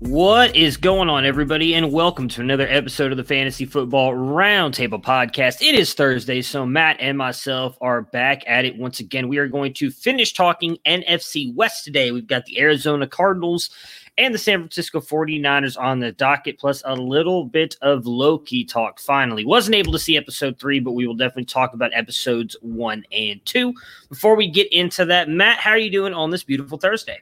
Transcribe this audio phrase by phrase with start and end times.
[0.00, 5.02] What is going on, everybody, and welcome to another episode of the Fantasy Football Roundtable
[5.02, 5.60] Podcast.
[5.60, 9.26] It is Thursday, so Matt and myself are back at it once again.
[9.26, 12.12] We are going to finish talking NFC West today.
[12.12, 13.70] We've got the Arizona Cardinals
[14.16, 19.00] and the San Francisco 49ers on the docket, plus a little bit of Loki talk
[19.00, 19.44] finally.
[19.44, 23.44] Wasn't able to see episode three, but we will definitely talk about episodes one and
[23.44, 23.74] two.
[24.08, 27.20] Before we get into that, Matt, how are you doing on this beautiful Thursday?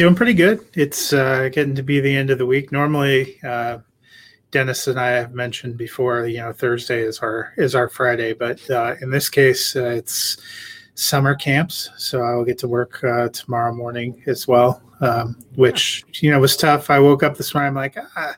[0.00, 0.64] Doing pretty good.
[0.72, 2.72] It's uh, getting to be the end of the week.
[2.72, 3.80] Normally, uh,
[4.50, 8.70] Dennis and I have mentioned before, you know, Thursday is our is our Friday, but
[8.70, 10.38] uh, in this case, uh, it's
[10.94, 16.02] summer camps, so I will get to work uh, tomorrow morning as well, um, which
[16.22, 16.88] you know was tough.
[16.88, 18.36] I woke up this morning, I'm like, ah,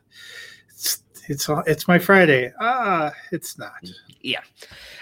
[0.69, 2.53] it's it's it's my Friday.
[2.61, 3.89] Ah, it's not.
[4.21, 4.41] Yeah.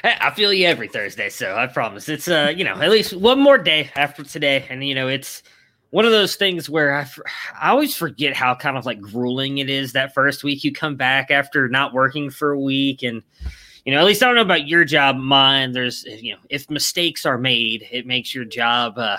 [0.05, 3.41] I feel you every Thursday, so I promise it's uh you know at least one
[3.41, 5.43] more day after today, and you know it's
[5.91, 7.07] one of those things where I,
[7.61, 10.97] I always forget how kind of like grueling it is that first week you come
[10.97, 13.03] back after not working for a week.
[13.03, 13.23] And
[13.85, 16.69] you know at least i don't know about your job mine there's you know if
[16.69, 19.17] mistakes are made it makes your job uh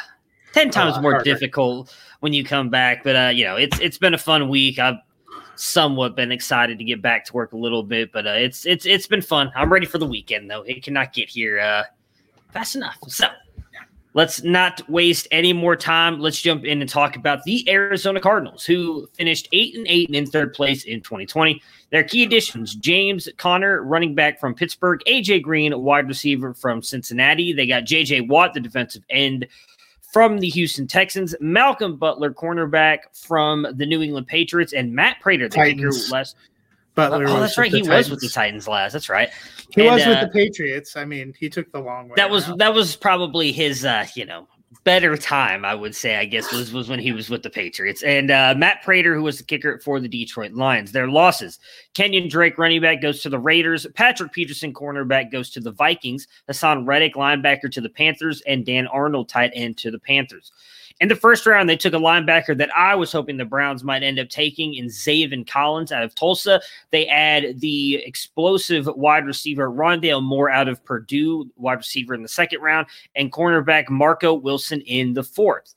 [0.54, 1.24] 10 times more harder.
[1.24, 3.04] difficult when you come back.
[3.04, 4.80] But uh you know it's it's been a fun week.
[4.80, 4.98] I've
[5.56, 8.86] somewhat been excited to get back to work a little bit but uh it's it's
[8.86, 9.52] it's been fun.
[9.56, 10.62] I'm ready for the weekend though.
[10.64, 11.84] It cannot get here uh
[12.52, 12.98] fast enough.
[13.08, 13.26] So
[14.14, 16.20] Let's not waste any more time.
[16.20, 20.16] Let's jump in and talk about the Arizona Cardinals, who finished eight and eight and
[20.16, 21.62] in third place in 2020.
[21.92, 27.54] Their key additions: James Conner, running back from Pittsburgh; AJ Green, wide receiver from Cincinnati.
[27.54, 29.48] They got JJ Watt, the defensive end
[30.12, 35.48] from the Houston Texans; Malcolm Butler, cornerback from the New England Patriots; and Matt Prater,
[35.48, 35.92] the kicker.
[36.12, 36.36] Last
[36.96, 37.25] Butler.
[37.28, 37.72] Oh, that's right.
[37.72, 37.90] He Titans.
[37.90, 38.94] was with the Titans last.
[38.94, 39.29] That's right.
[39.74, 40.96] He and, was with uh, the Patriots.
[40.96, 42.16] I mean, he took the long way.
[42.18, 44.47] That was that was probably his uh, you know,
[44.84, 48.03] better time, I would say, I guess, was was when he was with the Patriots.
[48.03, 50.91] And uh, Matt Prater, who was the kicker for the Detroit Lions.
[50.91, 51.59] Their losses.
[51.94, 53.85] Kenyon Drake, running back, goes to the Raiders.
[53.96, 56.28] Patrick Peterson, cornerback, goes to the Vikings.
[56.50, 60.51] Haason Reddick, linebacker, to the Panthers, and Dan Arnold, tight end, to the Panthers.
[61.00, 64.03] In the first round, they took a linebacker that I was hoping the Browns might
[64.03, 66.62] end up taking in Zaven Collins out of Tulsa.
[66.91, 72.28] They add the explosive wide receiver Rondale Moore out of Purdue, wide receiver in the
[72.28, 75.74] second round, and cornerback Marco Wilson in the fourth.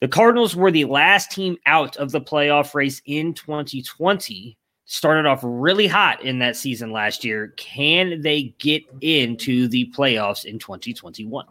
[0.00, 4.56] The Cardinals were the last team out of the playoff race in 2020.
[4.86, 7.48] Started off really hot in that season last year.
[7.58, 11.46] Can they get into the playoffs in 2021?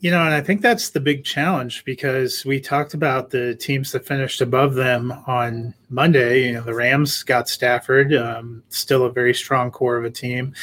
[0.00, 3.90] You know, and I think that's the big challenge because we talked about the teams
[3.90, 6.46] that finished above them on Monday.
[6.46, 10.54] You know, the Rams got Stafford, um, still a very strong core of a team.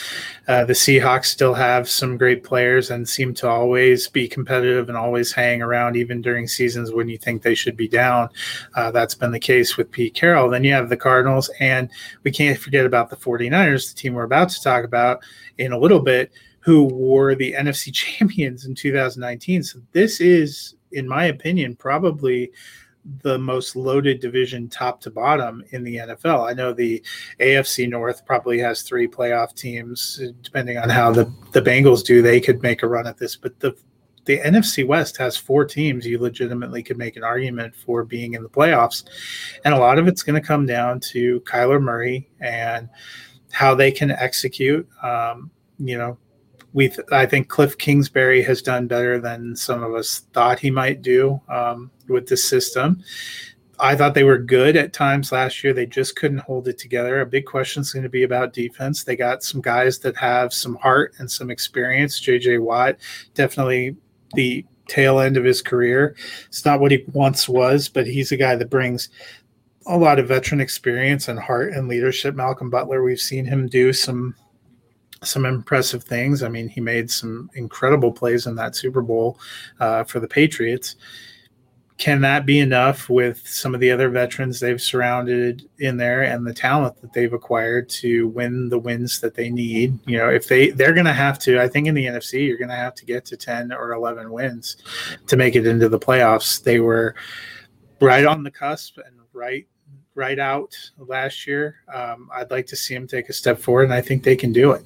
[0.47, 4.97] Uh, the Seahawks still have some great players and seem to always be competitive and
[4.97, 8.29] always hang around, even during seasons when you think they should be down.
[8.75, 10.49] Uh, that's been the case with Pete Carroll.
[10.49, 11.89] Then you have the Cardinals, and
[12.23, 15.23] we can't forget about the 49ers, the team we're about to talk about
[15.57, 16.31] in a little bit
[16.65, 19.63] who were the NFC champions in 2019.
[19.63, 22.51] So this is, in my opinion, probably
[23.21, 26.49] the most loaded division top to bottom in the NFL.
[26.49, 27.03] I know the
[27.39, 32.41] AFC North probably has three playoff teams, depending on how the, the Bengals do, they
[32.41, 33.35] could make a run at this.
[33.35, 33.75] But the
[34.25, 38.41] the NFC West has four teams you legitimately could make an argument for being in
[38.41, 39.03] the playoffs.
[39.63, 42.89] And a lot of it's going to come down to Kyler Murray and
[43.51, 44.89] how they can execute.
[45.03, 46.17] Um, you know,
[46.75, 50.69] we th- I think Cliff Kingsbury has done better than some of us thought he
[50.69, 53.01] might do um, with this system.
[53.79, 55.73] I thought they were good at times last year.
[55.73, 57.21] They just couldn't hold it together.
[57.21, 59.05] A big question is going to be about defense.
[59.05, 62.19] They got some guys that have some heart and some experience.
[62.19, 62.97] JJ Watt,
[63.35, 63.95] definitely
[64.33, 66.13] the tail end of his career.
[66.47, 69.07] It's not what he once was, but he's a guy that brings
[69.87, 72.35] a lot of veteran experience and heart and leadership.
[72.35, 74.35] Malcolm Butler, we've seen him do some
[75.23, 76.43] some impressive things.
[76.43, 79.39] I mean, he made some incredible plays in that Super Bowl
[79.79, 80.95] uh, for the Patriots.
[81.97, 86.45] Can that be enough with some of the other veterans they've surrounded in there and
[86.45, 89.97] the talent that they've acquired to win the wins that they need?
[90.05, 92.57] You know if they they're going to have to i think in the nfc you're
[92.57, 94.75] going to have to get to 10 or 11 wins
[95.27, 96.61] to make it into the playoffs.
[96.61, 97.15] They were
[98.01, 99.65] right on the cusp and right
[100.15, 101.77] right out last year.
[101.93, 104.51] Um, i'd like to see them take a step forward and i think they can
[104.51, 104.83] do it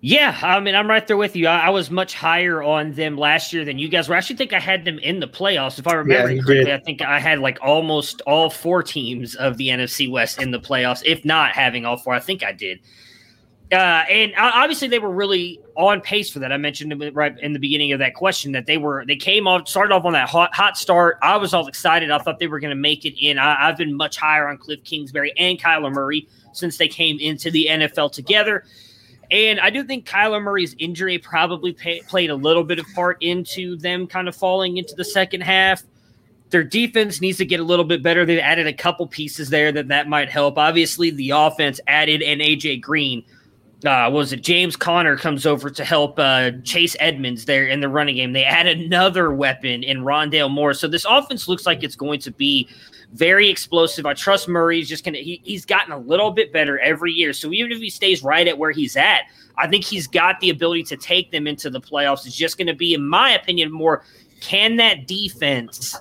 [0.00, 1.48] yeah, I mean, I'm right there with you.
[1.48, 4.14] I, I, was much higher on them last year than you guys were.
[4.14, 5.78] I actually think I had them in the playoffs.
[5.80, 6.72] If I remember yeah, correctly.
[6.72, 10.60] I think I had like almost all four teams of the NFC West in the
[10.60, 12.14] playoffs, if not having all four.
[12.14, 12.78] I think I did.
[13.72, 16.52] Uh, and obviously, they were really on pace for that.
[16.52, 19.68] I mentioned right in the beginning of that question that they were they came off
[19.68, 21.18] started off on that hot hot start.
[21.22, 22.10] I was all excited.
[22.12, 23.36] I thought they were going to make it in.
[23.36, 27.50] I, I've been much higher on Cliff Kingsbury and Kyler Murray since they came into
[27.50, 28.64] the NFL together.
[29.30, 33.22] And I do think Kyler Murray's injury probably pay, played a little bit of part
[33.22, 35.82] into them kind of falling into the second half.
[36.50, 38.24] Their defense needs to get a little bit better.
[38.24, 40.56] They've added a couple pieces there that that might help.
[40.56, 43.22] Obviously, the offense added an AJ Green.
[43.84, 47.88] Uh, was it James Conner comes over to help uh, Chase Edmonds there in the
[47.88, 48.32] running game?
[48.32, 50.74] They add another weapon in Rondale Moore.
[50.74, 52.68] So this offense looks like it's going to be
[53.12, 54.04] very explosive.
[54.04, 57.32] I trust Murray's just gonna he, he's gotten a little bit better every year.
[57.32, 59.22] So even if he stays right at where he's at,
[59.56, 62.26] I think he's got the ability to take them into the playoffs.
[62.26, 64.04] It's just gonna be, in my opinion, more
[64.40, 65.96] can that defense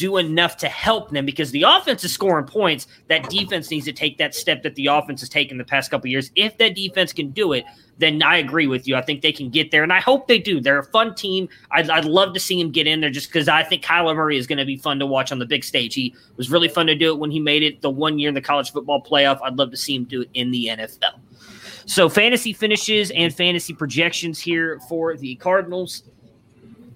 [0.00, 2.86] do enough to help them because the offense is scoring points.
[3.08, 6.08] That defense needs to take that step that the offense has taken the past couple
[6.08, 6.30] years.
[6.36, 7.66] If that defense can do it,
[7.98, 8.96] then I agree with you.
[8.96, 10.58] I think they can get there, and I hope they do.
[10.58, 11.50] They're a fun team.
[11.70, 14.38] I'd, I'd love to see him get in there just because I think Kyler Murray
[14.38, 15.94] is going to be fun to watch on the big stage.
[15.94, 18.34] He was really fun to do it when he made it the one year in
[18.34, 19.38] the college football playoff.
[19.42, 21.20] I'd love to see him do it in the NFL.
[21.84, 26.04] So, fantasy finishes and fantasy projections here for the Cardinals.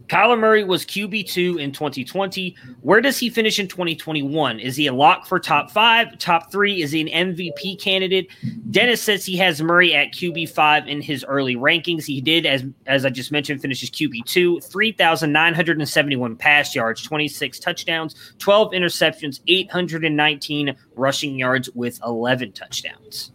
[0.09, 2.55] Kyler Murray was QB2 in 2020.
[2.83, 4.61] Where does he finish in 2021?
[4.61, 6.83] Is he a lock for top five, top three?
[6.83, 8.29] Is he an MVP candidate?
[8.71, 12.05] Dennis says he has Murray at QB5 in his early rankings.
[12.05, 18.73] He did, as, as I just mentioned, finishes QB2, 3,971 pass yards, 26 touchdowns, 12
[18.73, 23.33] interceptions, 819 rushing yards with 11 touchdowns.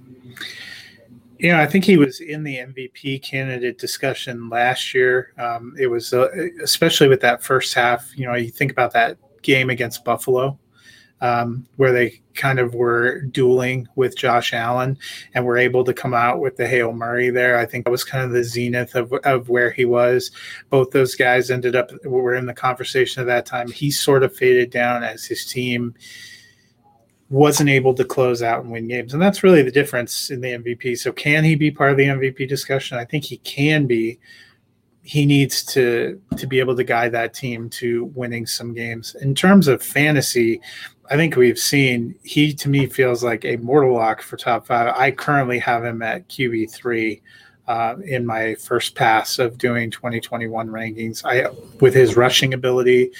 [1.40, 5.34] You know, I think he was in the MVP candidate discussion last year.
[5.38, 6.28] Um, it was uh,
[6.62, 8.12] especially with that first half.
[8.18, 10.60] You know, you think about that game against Buffalo,
[11.22, 14.98] um, where they kind of were dueling with Josh Allen
[15.34, 17.58] and were able to come out with the Hail Murray there.
[17.58, 20.32] I think that was kind of the zenith of, of where he was.
[20.70, 23.72] Both those guys ended up were in the conversation at that time.
[23.72, 25.96] He sort of faded down as his team
[27.30, 29.14] wasn't able to close out and win games.
[29.14, 30.98] And that's really the difference in the MVP.
[30.98, 32.98] So can he be part of the MVP discussion?
[32.98, 34.20] I think he can be.
[35.02, 39.16] He needs to to be able to guide that team to winning some games.
[39.22, 40.62] In terms of fantasy,
[41.10, 44.94] I think we've seen he to me feels like a mortal lock for top five.
[44.96, 47.22] I currently have him at QB three.
[47.68, 53.12] Uh, in my first pass of doing 2021 rankings, I with his rushing ability,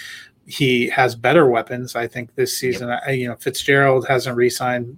[0.50, 1.96] he has better weapons.
[1.96, 4.98] I think this season, I, you know, Fitzgerald hasn't re-signed,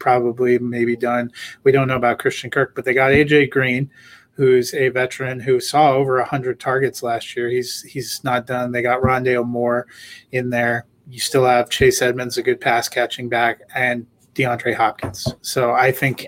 [0.00, 1.30] probably maybe done.
[1.62, 3.88] We don't know about Christian Kirk, but they got AJ Green,
[4.32, 7.48] who's a veteran who saw over hundred targets last year.
[7.48, 8.72] He's he's not done.
[8.72, 9.86] They got Rondale Moore
[10.32, 10.86] in there.
[11.08, 15.32] You still have Chase Edmonds, a good pass catching back, and DeAndre Hopkins.
[15.40, 16.26] So I think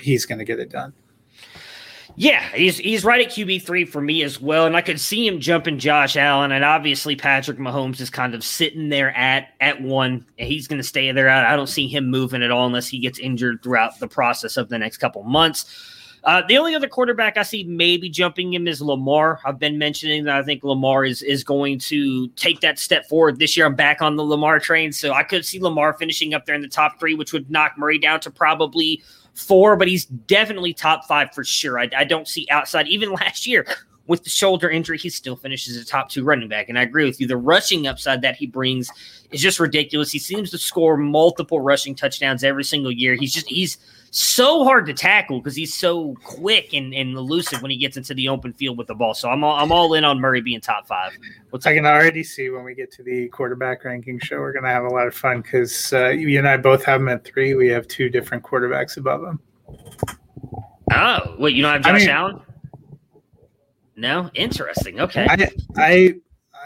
[0.00, 0.94] he's going to get it done.
[2.20, 5.24] Yeah, he's he's right at QB three for me as well, and I could see
[5.24, 9.80] him jumping Josh Allen, and obviously Patrick Mahomes is kind of sitting there at at
[9.80, 10.26] one.
[10.36, 11.30] And he's going to stay there.
[11.30, 14.68] I don't see him moving at all unless he gets injured throughout the process of
[14.68, 15.64] the next couple months.
[16.24, 19.38] Uh, the only other quarterback I see maybe jumping him is Lamar.
[19.44, 23.38] I've been mentioning that I think Lamar is is going to take that step forward
[23.38, 23.64] this year.
[23.64, 26.62] I'm back on the Lamar train, so I could see Lamar finishing up there in
[26.62, 29.04] the top three, which would knock Murray down to probably
[29.38, 31.78] four, but he's definitely top five for sure.
[31.78, 32.88] I, I don't see outside.
[32.88, 33.66] Even last year,
[34.06, 36.68] with the shoulder injury, he still finishes a top two running back.
[36.68, 37.26] And I agree with you.
[37.26, 38.90] The rushing upside that he brings
[39.30, 40.10] is just ridiculous.
[40.10, 43.14] He seems to score multiple rushing touchdowns every single year.
[43.14, 43.78] He's just he's
[44.10, 48.14] so hard to tackle because he's so quick and, and elusive when he gets into
[48.14, 49.14] the open field with the ball.
[49.14, 51.16] So I'm all, I'm all in on Murray being top five.
[51.50, 54.64] What's I can already see when we get to the quarterback ranking show, we're going
[54.64, 57.24] to have a lot of fun because uh, you and I both have him at
[57.24, 57.54] three.
[57.54, 59.40] We have two different quarterbacks above him.
[60.92, 62.40] Oh, wait, you don't have Josh I mean, Allen?
[63.96, 65.00] No, interesting.
[65.00, 65.26] Okay.
[65.28, 66.14] I, I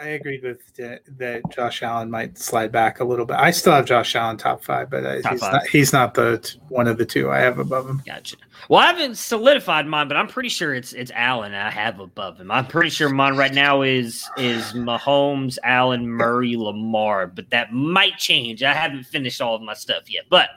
[0.03, 3.37] I agreed with that Josh Allen might slide back a little bit.
[3.37, 5.53] I still have Josh Allen top five, but uh, top he's five.
[5.53, 8.03] not he's not the one of the two I have above him.
[8.05, 8.37] Gotcha.
[8.69, 12.41] Well, I haven't solidified mine, but I'm pretty sure it's it's Allen I have above
[12.41, 12.51] him.
[12.51, 18.19] I'm pretty sure mine right now is is Mahomes, Allen, Murray, Lamar, but that might
[18.19, 18.65] change.
[18.65, 20.49] I haven't finished all of my stuff yet, but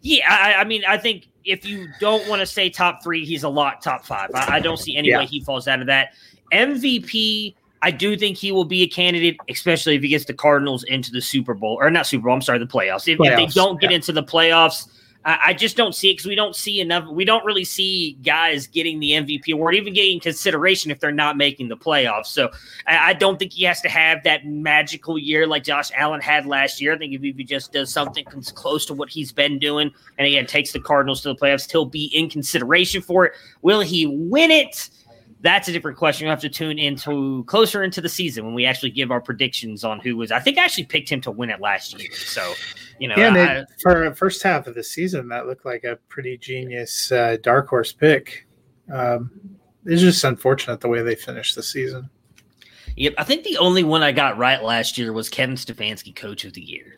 [0.00, 3.44] yeah, I, I mean, I think if you don't want to say top three, he's
[3.44, 4.30] a lot top five.
[4.34, 5.18] I, I don't see any yeah.
[5.18, 6.14] way he falls out of that.
[6.52, 10.84] MVP I do think he will be a candidate, especially if he gets the Cardinals
[10.84, 12.34] into the Super Bowl or not Super Bowl.
[12.34, 13.08] I'm sorry, the playoffs.
[13.08, 13.96] If, playoffs, if they don't get yeah.
[13.96, 14.88] into the playoffs,
[15.24, 17.08] I, I just don't see it because we don't see enough.
[17.08, 21.36] We don't really see guys getting the MVP award, even getting consideration if they're not
[21.36, 22.26] making the playoffs.
[22.26, 22.50] So
[22.86, 26.46] I, I don't think he has to have that magical year like Josh Allen had
[26.46, 26.94] last year.
[26.94, 30.46] I think if he just does something close to what he's been doing, and again
[30.46, 33.32] takes the Cardinals to the playoffs, he'll be in consideration for it.
[33.62, 34.90] Will he win it?
[35.42, 36.24] That's a different question.
[36.24, 39.84] You have to tune into closer into the season when we actually give our predictions
[39.84, 40.30] on who was.
[40.30, 42.12] I think I actually picked him to win it last year.
[42.12, 42.54] So,
[42.98, 45.98] you know, yeah, I, it, for first half of the season, that looked like a
[46.08, 48.46] pretty genius uh, dark horse pick.
[48.90, 49.30] Um,
[49.84, 52.08] it's just unfortunate the way they finished the season.
[52.96, 56.44] Yep, I think the only one I got right last year was Kevin Stefanski, Coach
[56.44, 56.96] of the Year.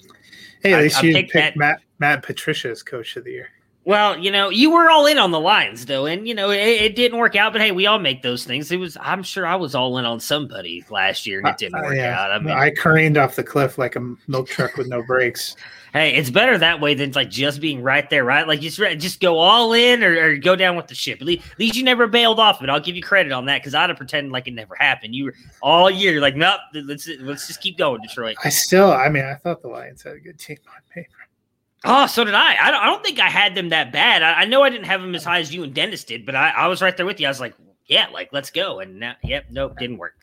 [0.63, 3.49] Hey, at least I, you picked, picked Matt Matt Patricia as Coach of the Year.
[3.87, 6.59] Well, you know, you were all in on the Lions, though, and you know it,
[6.59, 7.53] it, didn't work out.
[7.53, 8.73] But hey, we all make those things.
[8.73, 11.79] It was, I'm sure, I was all in on somebody last year, and it didn't
[11.79, 12.19] uh, work yeah.
[12.19, 12.33] out.
[12.33, 15.55] I mean, I careened off the cliff like a milk truck with no brakes.
[15.93, 18.49] hey, it's better that way than like just being right there, right?
[18.49, 21.21] Like just just go all in or, or go down with the ship.
[21.21, 22.71] At least, at least, you never bailed off it.
[22.71, 25.15] I'll give you credit on that because I'd have pretended like it never happened.
[25.15, 28.37] You were all year like, nope, let's let's just keep going, Detroit.
[28.45, 31.24] I still, I mean, I thought the Lions had a good team on paper.
[31.85, 32.57] Oh, so did I.
[32.61, 34.23] I don't, I don't think I had them that bad.
[34.23, 36.35] I, I, know I didn't have them as high as you and Dennis did, but
[36.35, 37.27] I, I was right there with you.
[37.27, 37.55] I was like,
[37.87, 38.81] yeah, like let's go.
[38.81, 40.15] And now, yep, nope, didn't work.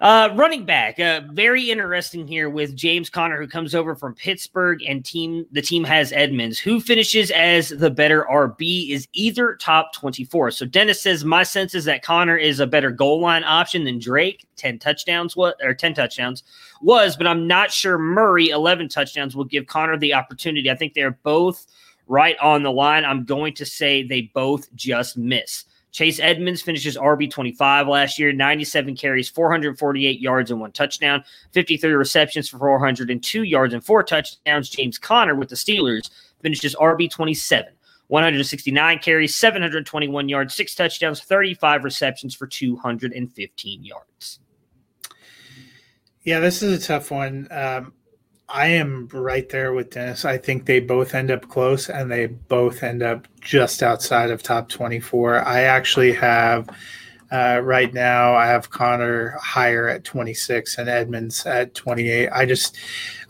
[0.00, 4.80] Uh, running back, uh, very interesting here with James Conner, who comes over from Pittsburgh,
[4.86, 9.92] and team the team has Edmonds, who finishes as the better RB, is either top
[9.92, 10.52] twenty four.
[10.52, 13.98] So Dennis says my sense is that Conner is a better goal line option than
[13.98, 16.44] Drake, ten touchdowns what or ten touchdowns
[16.80, 20.70] was, but I'm not sure Murray eleven touchdowns will give Conner the opportunity.
[20.70, 21.66] I think they're both
[22.06, 23.04] right on the line.
[23.04, 25.64] I'm going to say they both just miss.
[25.92, 31.92] Chase Edmonds finishes RB 25 last year, 97 carries, 448 yards, and one touchdown, 53
[31.92, 34.68] receptions for 402 yards and four touchdowns.
[34.68, 36.10] James Conner with the Steelers
[36.42, 37.72] finishes RB 27.
[38.08, 44.40] 169 carries, 721 yards, six touchdowns, 35 receptions for 215 yards.
[46.22, 47.48] Yeah, this is a tough one.
[47.50, 47.92] Um,
[48.48, 50.24] I am right there with Dennis.
[50.24, 54.42] I think they both end up close and they both end up just outside of
[54.42, 55.46] top 24.
[55.46, 56.68] I actually have
[57.30, 62.30] uh, right now, I have Conner higher at 26 and Edmonds at 28.
[62.32, 62.78] I just,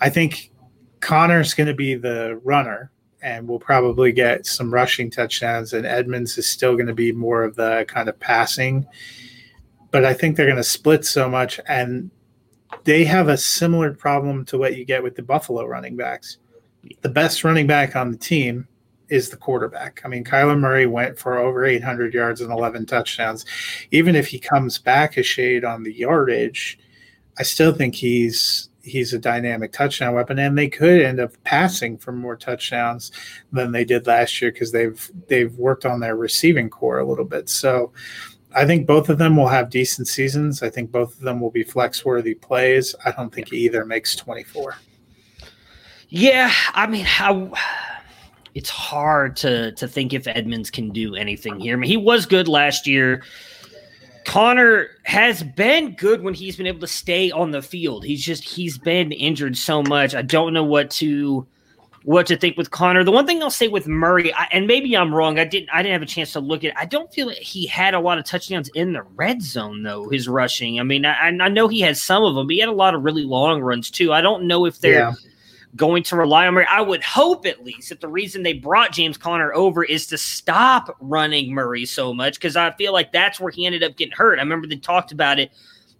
[0.00, 0.52] I think
[1.00, 6.38] Conner's going to be the runner and we'll probably get some rushing touchdowns, and Edmonds
[6.38, 8.86] is still going to be more of the kind of passing.
[9.90, 12.10] But I think they're going to split so much, and
[12.84, 16.38] they have a similar problem to what you get with the Buffalo running backs.
[17.02, 18.68] The best running back on the team
[19.08, 20.02] is the quarterback.
[20.04, 23.44] I mean, Kyler Murray went for over 800 yards and 11 touchdowns.
[23.90, 26.78] Even if he comes back a shade on the yardage,
[27.38, 31.96] I still think he's he's a dynamic touchdown weapon, and they could end up passing
[31.96, 33.12] for more touchdowns
[33.52, 37.24] than they did last year because they've they've worked on their receiving corps a little
[37.24, 37.48] bit.
[37.48, 37.92] So
[38.54, 40.62] I think both of them will have decent seasons.
[40.62, 42.94] I think both of them will be flex worthy plays.
[43.04, 44.76] I don't think either makes 24.
[46.08, 47.52] Yeah, I mean, how
[48.54, 51.74] it's hard to to think if Edmonds can do anything here.
[51.74, 53.22] I mean, he was good last year.
[54.24, 58.04] Conner has been good when he's been able to stay on the field.
[58.04, 60.14] He's just he's been injured so much.
[60.14, 61.46] I don't know what to
[62.08, 63.04] what to think with Conner.
[63.04, 65.38] The one thing I'll say with Murray, I, and maybe I'm wrong.
[65.38, 65.68] I didn't.
[65.70, 66.68] I didn't have a chance to look at.
[66.70, 66.74] It.
[66.78, 70.08] I don't feel like he had a lot of touchdowns in the red zone though.
[70.08, 70.80] His rushing.
[70.80, 72.94] I mean, I, I know he had some of them, but he had a lot
[72.94, 74.10] of really long runs too.
[74.14, 75.00] I don't know if they're.
[75.00, 75.14] Yeah.
[75.76, 76.66] going to rely on Murray.
[76.70, 80.16] I would hope at least that the reason they brought James Conner over is to
[80.16, 84.16] stop running Murray so much because I feel like that's where he ended up getting
[84.16, 84.38] hurt.
[84.38, 85.52] I remember they talked about it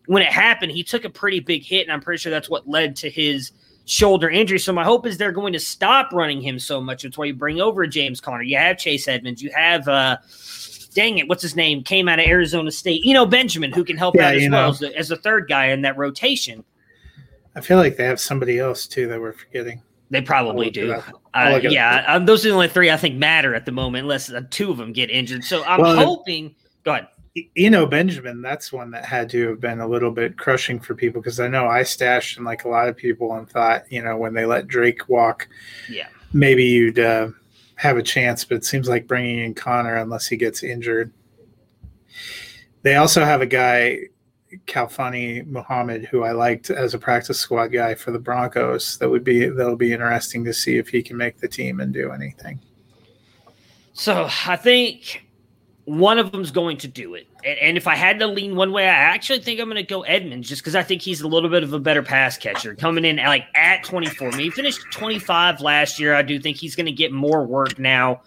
[0.06, 0.72] when it happened.
[0.72, 3.52] He took a pretty big hit, and I'm pretty sure that's what led to his
[3.88, 4.58] shoulder injury.
[4.58, 7.02] So my hope is they're going to stop running him so much.
[7.02, 8.42] That's why you bring over James Conner.
[8.42, 9.42] You have Chase Edmonds.
[9.42, 10.18] You have uh
[10.94, 11.82] dang it, what's his name?
[11.82, 13.04] Came out of Arizona State.
[13.04, 15.48] You know, Benjamin, who can help yeah, out as well as the, as the third
[15.48, 16.64] guy in that rotation.
[17.54, 19.82] I feel like they have somebody else too that we're forgetting.
[20.10, 20.92] They probably do.
[21.34, 24.30] Uh, yeah, um, those are the only three I think matter at the moment, unless
[24.30, 25.44] uh, two of them get injured.
[25.44, 26.54] So I'm well, hoping.
[26.84, 27.08] Go ahead.
[27.56, 31.20] Eno Benjamin, that's one that had to have been a little bit crushing for people
[31.20, 34.16] because I know I stashed and like a lot of people and thought, you know,
[34.16, 35.48] when they let Drake walk,
[35.88, 37.28] yeah, maybe you'd uh,
[37.76, 38.44] have a chance.
[38.44, 41.12] But it seems like bringing in conner unless he gets injured.
[42.82, 44.08] They also have a guy
[44.66, 48.98] Khalfani Muhammad, who I liked as a practice squad guy for the Broncos.
[48.98, 51.92] That would be that'll be interesting to see if he can make the team and
[51.92, 52.60] do anything.
[53.92, 55.27] So I think
[55.88, 57.26] one of them's going to do it.
[57.44, 59.82] And, and if I had to lean one way, I actually think I'm going to
[59.82, 62.74] go Edmonds just because I think he's a little bit of a better pass catcher
[62.74, 64.28] coming in like at 24.
[64.28, 66.14] I mean, he finished 25 last year.
[66.14, 68.20] I do think he's going to get more work now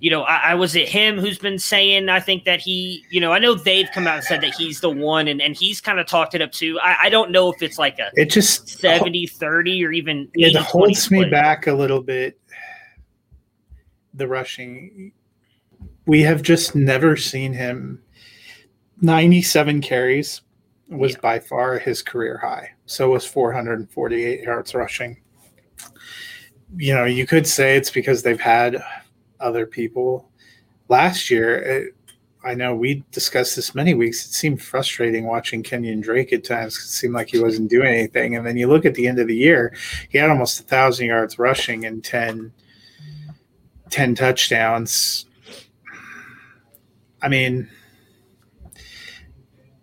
[0.00, 3.20] you know, I, I, was it him who's been saying, I think that he, you
[3.20, 5.78] know, I know they've come out and said that he's the one and, and he's
[5.78, 6.80] kind of talked it up too.
[6.82, 10.56] I, I don't know if it's like a it just 70 30 or even it
[10.56, 12.40] holds me back a little bit.
[14.14, 15.12] The rushing,
[16.10, 18.02] we have just never seen him
[19.00, 20.42] 97 carries
[20.88, 21.20] was yeah.
[21.20, 22.68] by far his career high.
[22.86, 25.20] So was 448 yards rushing.
[26.76, 28.82] You know, you could say it's because they've had
[29.38, 30.28] other people.
[30.88, 31.94] Last year, it,
[32.42, 34.26] I know we discussed this many weeks.
[34.26, 36.76] It seemed frustrating watching Kenyon Drake at times.
[36.76, 38.34] It seemed like he wasn't doing anything.
[38.34, 39.76] And then you look at the end of the year,
[40.08, 42.52] he had almost a thousand yards rushing and 10,
[43.90, 45.26] 10 touchdowns.
[47.22, 47.68] I mean,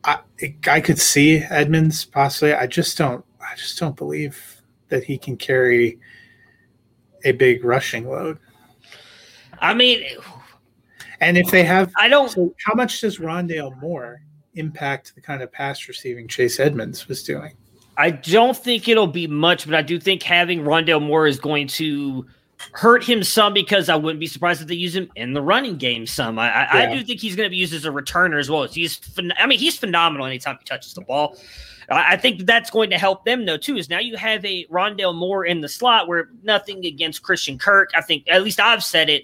[0.04, 0.20] I
[0.68, 2.54] I could see Edmonds possibly.
[2.54, 3.24] I just don't.
[3.40, 6.00] I just don't believe that he can carry
[7.24, 8.40] a big rushing load.
[9.60, 10.04] I mean,
[11.20, 12.30] and if they have, I don't.
[12.30, 14.22] So how much does Rondale Moore
[14.54, 17.56] impact the kind of pass receiving Chase Edmonds was doing?
[17.98, 21.68] I don't think it'll be much, but I do think having Rondale Moore is going
[21.70, 22.26] to
[22.74, 25.78] hurt him some because I wouldn't be surprised if they use him in the running
[25.78, 26.40] game some.
[26.40, 26.70] I, yeah.
[26.72, 28.64] I do think he's going to be used as a returner as well.
[28.64, 29.00] He's,
[29.38, 31.38] I mean, he's phenomenal anytime he touches the ball.
[31.90, 33.78] I think that's going to help them though too.
[33.78, 37.92] Is now you have a Rondale Moore in the slot where nothing against Christian Kirk.
[37.96, 39.24] I think at least I've said it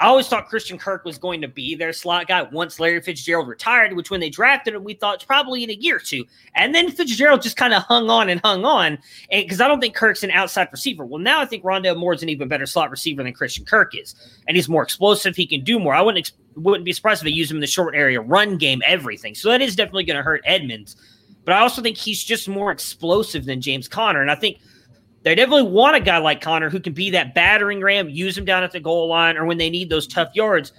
[0.00, 3.48] I always thought Christian Kirk was going to be their slot guy once Larry Fitzgerald
[3.48, 6.24] retired, which when they drafted him, we thought probably in a year or two.
[6.54, 8.98] And then Fitzgerald just kind of hung on and hung on.
[9.30, 11.04] Because I don't think Kirk's an outside receiver.
[11.04, 13.94] Well, now I think Rondale Moore is an even better slot receiver than Christian Kirk
[13.94, 14.14] is.
[14.46, 15.36] And he's more explosive.
[15.36, 15.94] He can do more.
[15.94, 18.82] I wouldn't wouldn't be surprised if they use him in the short area, run game,
[18.84, 19.34] everything.
[19.34, 20.96] So that is definitely going to hurt Edmonds.
[21.44, 24.20] But I also think he's just more explosive than James Conner.
[24.20, 24.58] And I think–
[25.22, 28.44] they definitely want a guy like Conner who can be that battering ram, use him
[28.44, 30.72] down at the goal line or when they need those tough yards.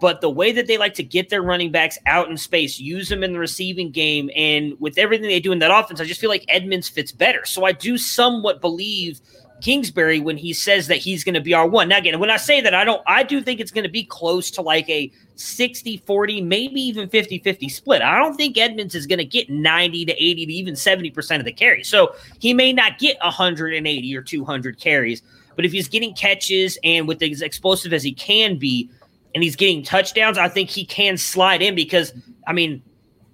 [0.00, 3.08] But the way that they like to get their running backs out in space, use
[3.08, 6.20] them in the receiving game, and with everything they do in that offense, I just
[6.20, 7.46] feel like Edmonds fits better.
[7.46, 9.20] So I do somewhat believe
[9.62, 11.88] Kingsbury when he says that he's going to be our one.
[11.88, 14.04] Now, again, when I say that, I don't, I do think it's going to be
[14.04, 18.02] close to like a 60 40, maybe even 50 50 split.
[18.02, 21.44] I don't think Edmonds is going to get 90 to 80 to even 70% of
[21.44, 21.88] the carries.
[21.88, 25.22] So he may not get 180 or 200 carries,
[25.54, 28.90] but if he's getting catches and with as explosive as he can be,
[29.36, 32.14] and he's getting touchdowns, I think he can slide in because,
[32.46, 32.82] I mean,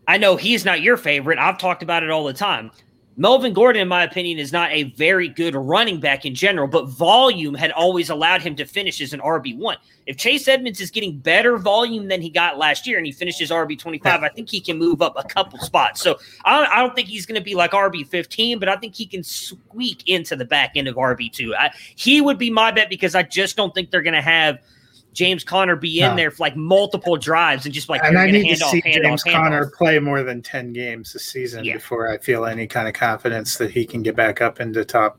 [0.09, 1.39] I know he's not your favorite.
[1.39, 2.73] I've talked about it all the time.
[3.17, 6.87] Melvin Gordon, in my opinion, is not a very good running back in general, but
[6.87, 9.77] volume had always allowed him to finish as an RB1.
[10.07, 13.51] If Chase Edmonds is getting better volume than he got last year and he finishes
[13.51, 16.01] RB25, I think he can move up a couple spots.
[16.01, 19.05] So I, I don't think he's going to be like RB15, but I think he
[19.05, 21.55] can squeak into the back end of RB2.
[21.55, 24.59] I, he would be my bet because I just don't think they're going to have–
[25.13, 26.17] James Conner be in no.
[26.17, 29.71] there for like multiple drives and just like and I need to see James Conner
[29.77, 31.75] play more than ten games this season yeah.
[31.75, 35.19] before I feel any kind of confidence that he can get back up into top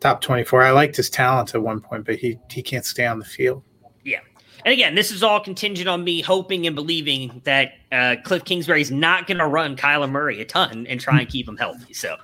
[0.00, 0.62] top twenty four.
[0.62, 3.62] I liked his talent at one point, but he he can't stay on the field.
[4.04, 4.20] Yeah.
[4.64, 8.80] And again, this is all contingent on me hoping and believing that uh, Cliff Kingsbury
[8.80, 11.94] is not going to run Kyler Murray a ton and try and keep him healthy.
[11.94, 12.16] So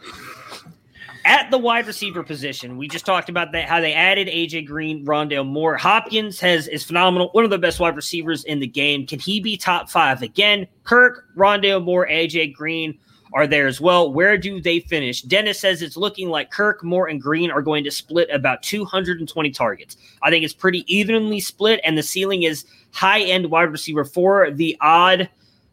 [1.26, 5.04] at the wide receiver position, we just talked about that how they added AJ Green,
[5.04, 5.76] Rondale Moore.
[5.76, 9.06] Hopkins has is phenomenal, one of the best wide receivers in the game.
[9.06, 10.66] Can he be top five again?
[10.84, 12.96] Kirk, Rondale Moore, AJ Green,
[13.32, 14.12] are there as well.
[14.12, 15.20] Where do they finish?
[15.22, 19.50] Dennis says it's looking like Kirk, Moore, and Green are going to split about 220
[19.50, 19.96] targets.
[20.22, 24.52] I think it's pretty evenly split, and the ceiling is high end wide receiver for
[24.52, 25.28] the odd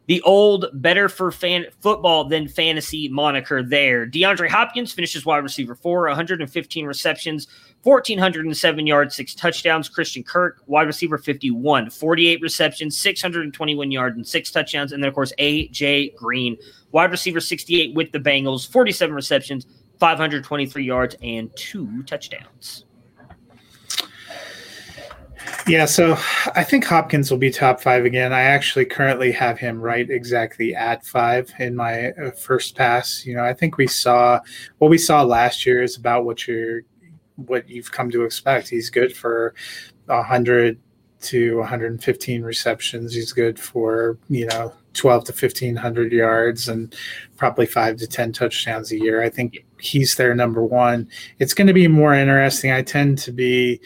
[0.06, 4.06] the old better for fan football than fantasy moniker there.
[4.06, 7.48] DeAndre Hopkins finishes wide receiver four, 115 receptions,
[7.84, 9.88] 1,407 yards, six touchdowns.
[9.88, 14.92] Christian Kirk, wide receiver 51, 48 receptions, 621 yards, and six touchdowns.
[14.92, 16.10] And then, of course, A.J.
[16.10, 16.56] Green,
[16.92, 19.66] wide receiver 68 with the Bengals, 47 receptions,
[20.00, 22.84] 523 yards, and two touchdowns.
[25.66, 26.18] Yeah, so
[26.54, 28.34] I think Hopkins will be top five again.
[28.34, 33.24] I actually currently have him right exactly at five in my uh, first pass.
[33.24, 34.40] You know, I think we saw
[34.78, 36.82] what we saw last year is about what you're
[37.36, 38.68] what you've come to expect.
[38.68, 39.54] He's good for
[40.08, 40.78] hundred
[41.22, 43.14] to 115 receptions.
[43.14, 46.94] He's good for you know 12 to 1500 yards and
[47.38, 49.22] probably five to 10 touchdowns a year.
[49.22, 51.08] I think he's their number one.
[51.38, 52.70] It's going to be more interesting.
[52.70, 53.80] I tend to be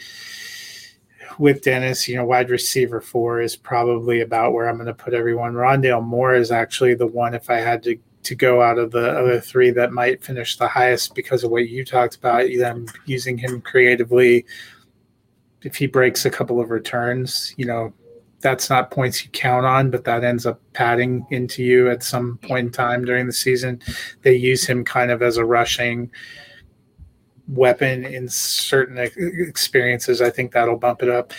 [1.39, 5.13] with Dennis, you know, wide receiver four is probably about where I'm going to put
[5.13, 5.53] everyone.
[5.53, 9.17] Rondale Moore is actually the one, if I had to to go out of the
[9.17, 13.37] other three, that might finish the highest because of what you talked about, them using
[13.37, 14.45] him creatively.
[15.61, 17.93] If he breaks a couple of returns, you know,
[18.41, 22.37] that's not points you count on, but that ends up padding into you at some
[22.39, 23.81] point in time during the season.
[24.21, 26.11] They use him kind of as a rushing
[27.49, 30.21] weapon in certain experiences.
[30.21, 31.33] I think that'll bump it up.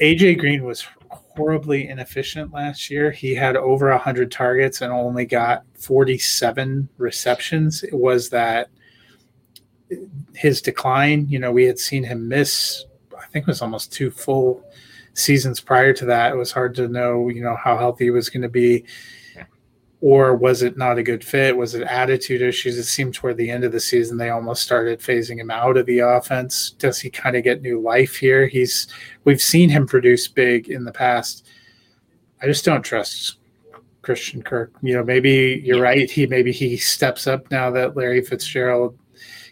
[0.00, 3.10] AJ Green was horribly inefficient last year.
[3.10, 7.82] He had over 100 targets and only got 47 receptions.
[7.82, 8.68] It was that
[10.34, 12.84] his decline, you know, we had seen him miss,
[13.16, 14.64] I think it was almost two full
[15.12, 16.32] seasons prior to that.
[16.32, 18.84] It was hard to know, you know, how healthy he was going to be
[20.04, 21.56] or was it not a good fit?
[21.56, 22.76] Was it attitude issues?
[22.76, 25.86] It seemed toward the end of the season they almost started phasing him out of
[25.86, 26.72] the offense.
[26.72, 28.46] Does he kind of get new life here?
[28.46, 28.86] He's
[29.24, 31.46] we've seen him produce big in the past.
[32.42, 33.38] I just don't trust
[34.02, 34.74] Christian Kirk.
[34.82, 36.10] You know, maybe you're right.
[36.10, 38.98] He maybe he steps up now that Larry Fitzgerald,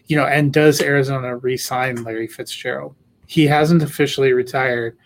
[0.05, 2.93] you know, and does Arizona re-sign Larry Fitzgerald?
[3.25, 4.99] He hasn't officially retired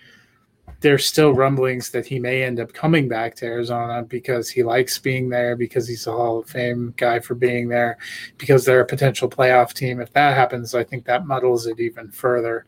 [0.82, 5.00] there's still rumblings that he may end up coming back to Arizona because he likes
[5.00, 7.98] being there, because he's a Hall of Fame guy for being there,
[8.38, 10.00] because they're a potential playoff team.
[10.00, 12.66] If that happens, I think that muddles it even further.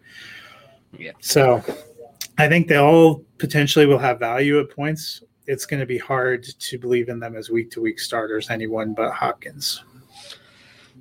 [0.98, 1.12] Yeah.
[1.19, 1.63] So
[2.38, 5.24] I think they all potentially will have value at points.
[5.45, 8.93] It's going to be hard to believe in them as week to week starters, anyone
[8.93, 9.84] but Hopkins.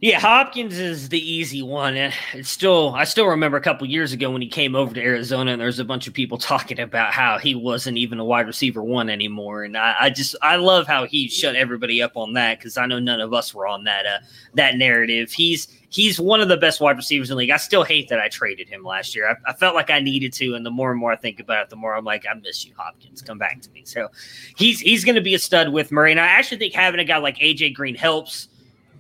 [0.01, 1.97] Yeah, Hopkins is the easy one.
[1.97, 5.51] It's still, I still remember a couple years ago when he came over to Arizona,
[5.51, 8.81] and there's a bunch of people talking about how he wasn't even a wide receiver
[8.81, 9.65] one anymore.
[9.65, 12.87] And I, I just, I love how he shut everybody up on that because I
[12.87, 14.19] know none of us were on that uh,
[14.55, 15.33] that narrative.
[15.33, 17.51] He's he's one of the best wide receivers in the league.
[17.51, 19.29] I still hate that I traded him last year.
[19.29, 21.65] I, I felt like I needed to, and the more and more I think about
[21.65, 23.21] it, the more I'm like, I miss you, Hopkins.
[23.21, 23.83] Come back to me.
[23.85, 24.09] So
[24.57, 27.05] he's he's going to be a stud with Murray, and I actually think having a
[27.05, 28.49] guy like AJ Green helps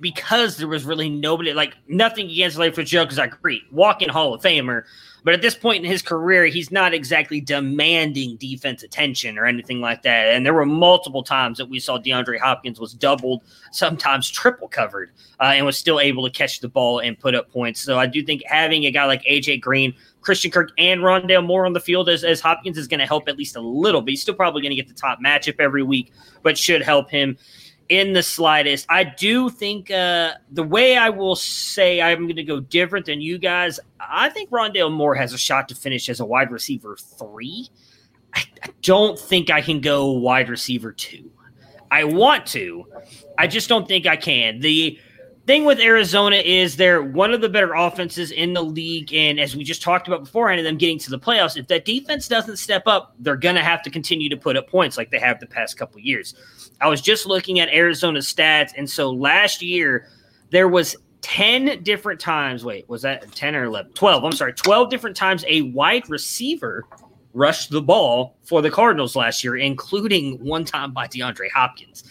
[0.00, 4.34] because there was really nobody like nothing against Larry Fitzgerald because I agree, walking Hall
[4.34, 4.84] of Famer.
[5.24, 9.80] But at this point in his career, he's not exactly demanding defense attention or anything
[9.80, 10.28] like that.
[10.28, 15.11] And there were multiple times that we saw DeAndre Hopkins was doubled, sometimes triple covered,
[15.40, 17.80] uh, and was still able to catch the ball and put up points.
[17.80, 21.66] So I do think having a guy like AJ Green, Christian Kirk, and Rondale Moore
[21.66, 24.12] on the field as, as Hopkins is going to help at least a little bit.
[24.12, 27.37] He's still probably going to get the top matchup every week, but should help him
[27.88, 28.87] in the slightest.
[28.88, 33.20] I do think uh, the way I will say I'm going to go different than
[33.20, 33.81] you guys.
[33.98, 37.68] I think Rondale Moore has a shot to finish as a wide receiver three.
[38.35, 41.31] I, I don't think I can go wide receiver two.
[41.90, 42.87] I want to.
[43.38, 44.61] I just don't think I can.
[44.61, 44.98] The
[45.48, 49.14] thing with Arizona is they're one of the better offenses in the league.
[49.14, 51.87] And as we just talked about beforehand, of them getting to the playoffs, if that
[51.87, 55.11] defense doesn't step up, they're going to have to continue to put up points like
[55.11, 56.34] they have the past couple years.
[56.82, 60.11] I was just looking at Arizona's stats, and so last year
[60.50, 62.62] there was 10 different times.
[62.62, 63.92] Wait, was that 10 or 11?
[63.94, 64.24] 12.
[64.24, 66.84] I'm sorry, 12 different times a wide receiver
[67.32, 72.04] rushed the ball for the Cardinals last year, including one time by DeAndre Hopkins.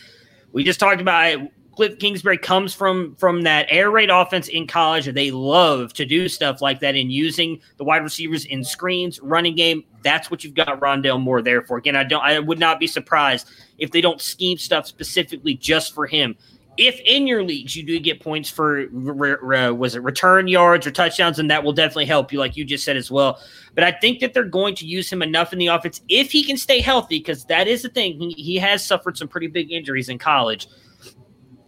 [0.54, 1.52] We just talked about.
[1.78, 5.06] Cliff Kingsbury comes from from that air raid offense in college.
[5.06, 9.56] They love to do stuff like that in using the wide receivers in screens, running
[9.56, 9.84] game.
[10.02, 11.78] That's what you've got Rondale Moore there for.
[11.78, 12.24] Again, I don't.
[12.24, 16.36] I would not be surprised if they don't scheme stuff specifically just for him.
[16.78, 21.38] If in your leagues you do get points for was it return yards or touchdowns,
[21.38, 23.40] and that will definitely help you, like you just said as well.
[23.76, 26.44] But I think that they're going to use him enough in the offense if he
[26.44, 28.20] can stay healthy, because that is the thing.
[28.20, 30.68] He, he has suffered some pretty big injuries in college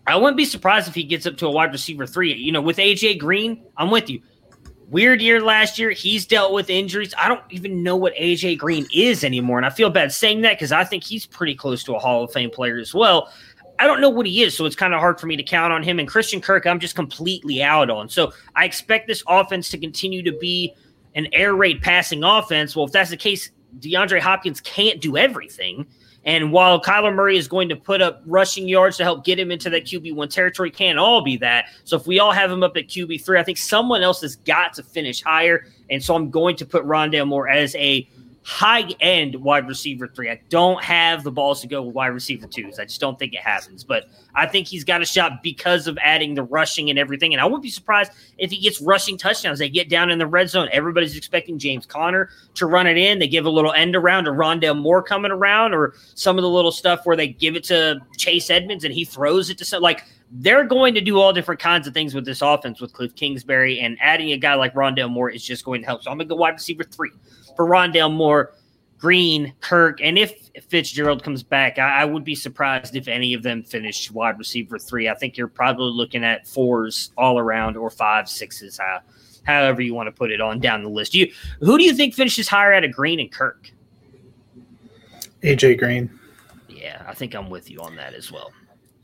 [0.09, 2.33] I wouldn't be surprised if he gets up to a wide receiver three.
[2.33, 4.21] You know, with AJ Green, I'm with you.
[4.89, 5.91] Weird year last year.
[5.91, 7.13] He's dealt with injuries.
[7.17, 9.57] I don't even know what AJ Green is anymore.
[9.57, 12.23] And I feel bad saying that because I think he's pretty close to a Hall
[12.23, 13.31] of Fame player as well.
[13.77, 15.71] I don't know what he is, so it's kind of hard for me to count
[15.71, 15.99] on him.
[15.99, 18.09] And Christian Kirk, I'm just completely out on.
[18.09, 20.73] So I expect this offense to continue to be
[21.15, 22.75] an air raid passing offense.
[22.75, 25.87] Well, if that's the case, DeAndre Hopkins can't do everything.
[26.25, 29.51] And while Kyler Murray is going to put up rushing yards to help get him
[29.51, 31.65] into that QB1 territory, can't all be that.
[31.85, 34.73] So if we all have him up at QB3, I think someone else has got
[34.73, 35.65] to finish higher.
[35.89, 38.07] And so I'm going to put Rondale Moore as a
[38.49, 40.27] high end wide receiver three.
[40.27, 42.79] I don't have the balls to go wide receiver twos.
[42.79, 43.83] I just don't think it happens.
[43.83, 47.31] But I think he's got a shot because of adding the rushing and everything.
[47.31, 49.59] And I wouldn't be surprised if he gets rushing touchdowns.
[49.59, 50.67] They get down in the red zone.
[50.71, 53.19] Everybody's expecting James Conner to run it in.
[53.19, 56.49] They give a little end around to Rondale Moore coming around, or some of the
[56.49, 59.83] little stuff where they give it to Chase Edmonds and he throws it to some
[59.83, 63.15] like they're going to do all different kinds of things with this offense with Cliff
[63.15, 66.03] Kingsbury, and adding a guy like Rondale Moore is just going to help.
[66.03, 67.11] So I'm to go wide receiver three
[67.59, 68.53] for Rondale Moore,
[68.99, 73.43] Green, Kirk, and if Fitzgerald comes back, I, I, would be surprised if any of
[73.43, 75.09] them finish wide receiver three.
[75.09, 78.99] I think you're probably looking at fours all around or five, sixes, uh,
[79.43, 81.13] however you want to put it on down the list.
[81.13, 83.69] You, who do you think finishes higher out of Green and Kirk?
[85.43, 86.17] AJ Green.
[86.69, 88.53] Yeah, I think I'm with you on that as well.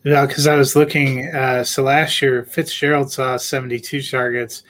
[0.05, 1.27] Yeah, because I was looking.
[1.27, 4.63] Uh, so last year, Fitzgerald saw 72 targets.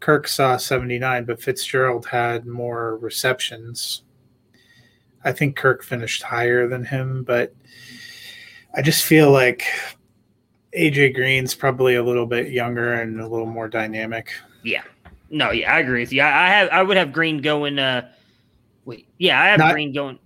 [0.00, 4.02] Kirk saw 79, but Fitzgerald had more receptions.
[5.24, 7.52] I think Kirk finished higher than him, but
[8.74, 9.64] I just feel like
[10.76, 14.30] AJ Green's probably a little bit younger and a little more dynamic.
[14.62, 14.84] Yeah.
[15.30, 16.22] No, yeah, I agree with you.
[16.22, 18.08] I, I have I would have Green going uh
[18.84, 20.18] wait, yeah, I have Not, Green going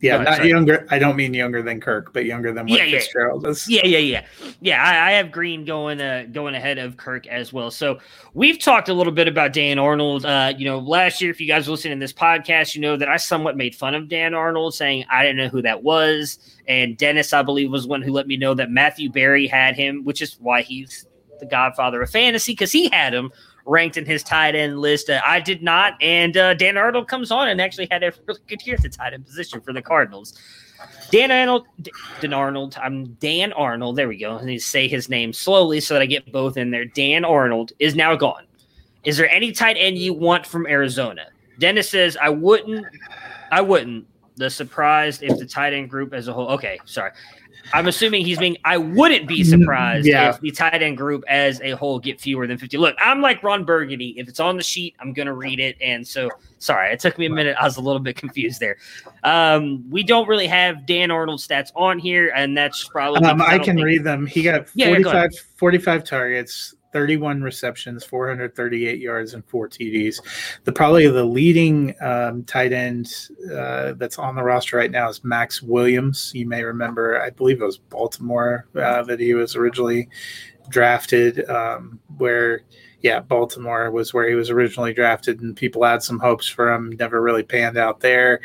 [0.00, 0.48] yeah, not sorry.
[0.48, 0.86] younger.
[0.90, 2.98] I don't mean younger than Kirk, but younger than what yeah, yeah.
[2.98, 3.68] Fitzgerald is.
[3.68, 4.24] Yeah, yeah, yeah,
[4.60, 4.82] yeah.
[4.82, 7.70] I, I, have Green going uh, going ahead of Kirk as well.
[7.70, 7.98] So
[8.32, 10.24] we've talked a little bit about Dan Arnold.
[10.24, 13.08] Uh, you know, last year, if you guys listen to this podcast, you know that
[13.08, 16.38] I somewhat made fun of Dan Arnold, saying I didn't know who that was.
[16.68, 20.04] And Dennis, I believe, was one who let me know that Matthew Berry had him,
[20.04, 21.06] which is why he's
[21.40, 23.30] the godfather of fantasy because he had him
[23.68, 25.10] ranked in his tight end list.
[25.10, 28.40] Uh, I did not, and uh, Dan Arnold comes on and actually had a really
[28.48, 30.38] good year at the tight end position for the Cardinals.
[31.10, 31.66] Dan Arnold,
[32.20, 32.76] Dan Arnold.
[32.80, 33.96] I'm Dan Arnold.
[33.96, 34.38] There we go.
[34.40, 36.84] Need to say his name slowly so that I get both in there.
[36.84, 38.44] Dan Arnold is now gone.
[39.04, 41.26] Is there any tight end you want from Arizona?
[41.58, 42.86] Dennis says I wouldn't.
[43.50, 44.06] I wouldn't.
[44.36, 46.48] The surprised if the tight end group as a whole.
[46.50, 47.10] Okay, sorry.
[47.72, 48.56] I'm assuming he's being.
[48.64, 50.30] I wouldn't be surprised yeah.
[50.30, 52.78] if the tight end group as a whole get fewer than 50.
[52.78, 54.14] Look, I'm like Ron Burgundy.
[54.18, 55.76] If it's on the sheet, I'm gonna read it.
[55.80, 57.56] And so, sorry, it took me a minute.
[57.58, 58.76] I was a little bit confused there.
[59.24, 63.24] Um, we don't really have Dan Arnold stats on here, and that's probably.
[63.24, 64.26] Um, I, I can read them.
[64.26, 70.20] He got 45, yeah, 45 targets, 31 receptions, 438 yards, and four TDs.
[70.64, 73.12] The probably the leading um, tight end
[73.52, 76.32] uh, that's on the roster right now is Maxx Williams.
[76.34, 80.08] You may remember, I believe it was Baltimore uh, that he was originally
[80.68, 81.48] drafted.
[81.48, 82.62] Um, where,
[83.02, 86.92] yeah, Baltimore was where he was originally drafted, and people had some hopes for him.
[86.98, 88.40] Never really panned out there.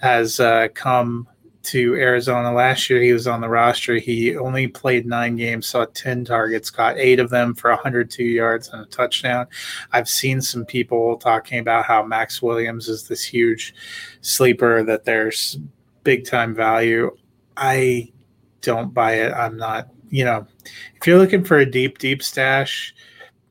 [0.00, 1.26] Has uh, come
[1.68, 3.00] to Arizona last year.
[3.02, 3.96] He was on the roster.
[3.96, 8.68] He only played nine games, saw 10 targets, got eight of them for 102 yards
[8.68, 9.46] and a touchdown.
[9.92, 13.74] I've seen some people talking about how Maxx Williams is this huge
[14.22, 15.58] sleeper, that there's
[16.04, 17.14] big time value.
[17.56, 18.12] I
[18.62, 19.32] don't buy it.
[19.34, 20.46] I'm not, you know,
[20.96, 22.94] if you're looking for a deep, deep stash,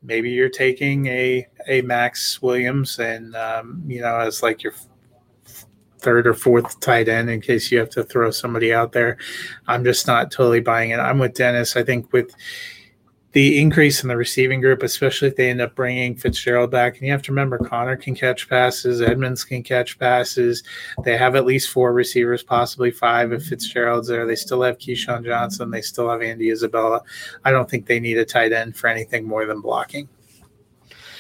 [0.02, 4.74] maybe you're taking a, a Maxx Williams and, um, you know, as like your
[6.08, 9.18] third or fourth tight end in case you have to throw somebody out there.
[9.68, 11.00] I'm just not totally buying it.
[11.00, 11.76] I'm with Dennis.
[11.76, 12.34] I think with
[13.34, 17.06] the increase in the receiving group, especially if they end up bringing Fitzgerald back, and
[17.06, 20.64] you have to remember Conner can catch passes, Edmonds can catch passes.
[21.04, 24.26] They have at least four receivers, possibly five if Fitzgerald's there.
[24.26, 25.72] They still have KeeSean Johnson.
[25.72, 27.02] They still have Andy Isabella.
[27.44, 30.08] I don't think they need a tight end for anything more than blocking.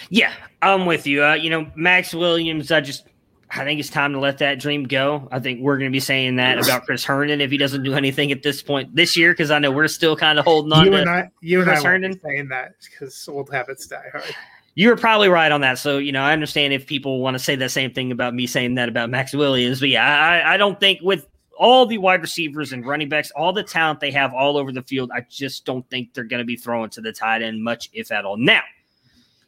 [0.10, 1.26] Yeah, I'm with you.
[1.26, 3.04] Uh, you know, Maxx Williams, I just
[3.50, 5.28] I think it's time to let that dream go.
[5.32, 7.94] I think we're going to be saying that about Chris Herndon if he doesn't do
[7.94, 10.86] anything at this point this year, because I know we're still kind of holding on
[10.86, 14.04] you to and I, you Chris and I Herndon saying that because old habits die
[14.12, 14.36] hard.
[14.76, 15.80] You were probably right on that.
[15.80, 18.48] So you know, I understand if people want to say the same thing about me
[18.48, 21.26] saying that about Maxx Williams, but yeah, I, I don't think with
[21.58, 24.84] all the wide receivers and running backs, all the talent they have all over the
[24.84, 27.90] field, I just don't think they're going to be throwing to the tight end much,
[27.94, 28.38] if at all.
[28.38, 28.62] Now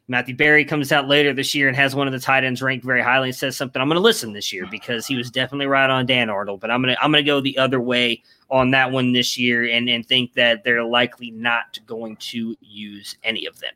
[0.09, 2.83] Matthew Berry comes out later this year and has one of the tight ends ranked
[2.83, 3.79] very highly and says something.
[3.79, 6.71] I'm going to listen this year because he was definitely right on Dan Arnold, but
[6.71, 9.69] I'm going to I'm going to go the other way on that one this year
[9.69, 13.73] and and think that they're likely not going to use any of them.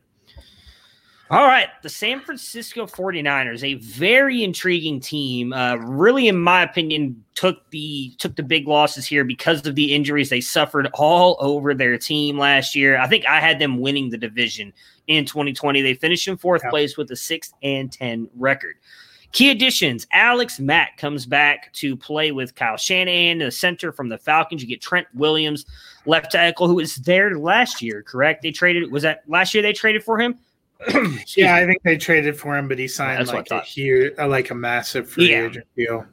[1.34, 5.52] All right, the San Francisco 49ers, a very intriguing team.
[5.52, 9.96] Uh, really, in my opinion, took the took the big losses here because of the
[9.96, 13.00] injuries they suffered all over their team last year.
[13.00, 14.74] I think I had them winning the division
[15.08, 15.82] in 2020.
[15.82, 16.70] They finished in fourth yeah.
[16.70, 18.76] place with a six and 10 record.
[19.32, 24.20] Key additions Alex Mack comes back to play with Kyle Shanahan, the center from the
[24.20, 24.62] Falcons.
[24.62, 25.66] You get Trent Williams,
[26.06, 28.44] left tackle, who was there last year, correct?
[28.44, 30.38] They traded, was that last year they traded for him?
[31.36, 34.50] Yeah, I think they traded for him, but he signed like a huge, uh, like
[34.50, 35.46] a massive free yeah.
[35.46, 36.06] agent deal.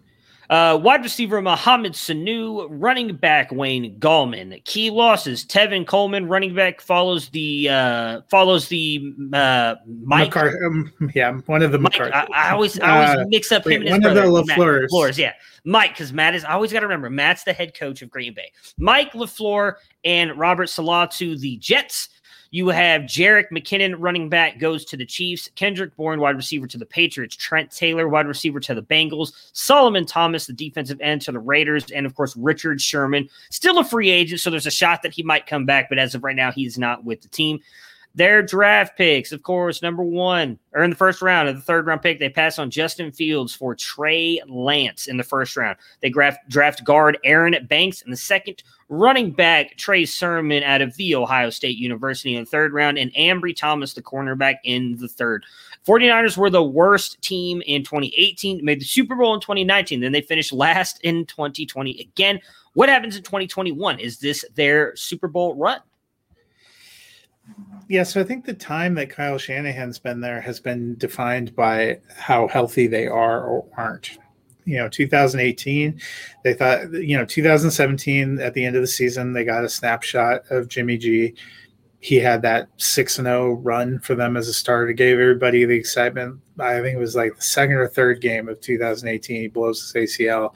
[0.50, 4.64] Uh, wide receiver Mohamed Sanu, running back Wayne Gallman.
[4.64, 10.36] Key losses: Tevin Coleman, running back, follows the uh, follows the uh, Mike.
[10.36, 12.00] Um, yeah, one of the Mike.
[12.00, 14.22] I, I, always I always uh, mix up wait, him and his one brother.
[14.24, 14.88] Of the LaFleurs.
[14.88, 16.44] LaFleurs, yeah, Mike, because Matt is.
[16.44, 18.50] I always got to remember Matt's the head coach of Green Bay.
[18.76, 22.08] Mike LaFleur and Robert Saleh to the Jets.
[22.52, 25.48] You have Jerick McKinnon, running back, goes to the Chiefs.
[25.54, 27.36] Kendrick Bourne, wide receiver to the Patriots.
[27.36, 29.32] Trent Taylor, wide receiver to the Bengals.
[29.52, 31.90] Solomon Thomas, the defensive end to the Raiders.
[31.92, 34.40] And of course, Richard Sherman, still a free agent.
[34.40, 35.88] So there's a shot that he might come back.
[35.88, 37.60] But as of right now, he's not with the team.
[38.14, 41.86] Their draft picks, of course, number one, or in the first round of the third
[41.86, 45.78] round pick, they pass on Justin Fields for Trey Lance in the first round.
[46.00, 50.96] They draft, draft guard Aaron Banks in the second, running back Trey Sermon out of
[50.96, 55.08] the Ohio State University in the third round, and Ambry Thomas, the cornerback, in the
[55.08, 55.44] third.
[55.86, 60.00] 49ers were the worst team in 2018, made the Super Bowl in 2019.
[60.00, 62.40] Then they finished last in 2020 again.
[62.74, 64.00] What happens in 2021?
[64.00, 65.80] Is this their Super Bowl run?
[67.90, 71.98] Yeah, so I think the time that Kyle Shanahan's been there has been defined by
[72.16, 74.16] how healthy they are or aren't.
[74.64, 76.00] You know, 2018,
[76.44, 80.42] they thought, you know, 2017 at the end of the season, they got a snapshot
[80.50, 81.34] of Jimmy G.
[81.98, 85.74] He had that 6 and 0 run for them as a starter, gave everybody the
[85.74, 86.40] excitement.
[86.60, 89.40] I think it was like the second or third game of 2018.
[89.40, 90.54] He blows his ACL,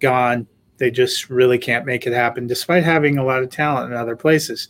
[0.00, 0.48] gone.
[0.78, 4.16] They just really can't make it happen, despite having a lot of talent in other
[4.16, 4.68] places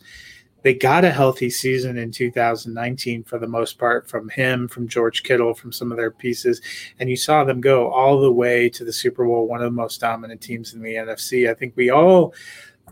[0.63, 5.23] they got a healthy season in 2019 for the most part from him, from George
[5.23, 6.61] Kittle, from some of their pieces.
[6.99, 9.71] And you saw them go all the way to the Super Bowl, one of the
[9.71, 11.49] most dominant teams in the NFC.
[11.49, 12.33] I think we all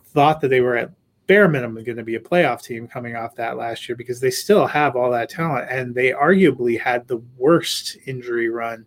[0.07, 0.91] thought that they were at
[1.31, 4.29] bare minimum going to be a playoff team coming off that last year because they
[4.29, 8.85] still have all that talent and they arguably had the worst injury run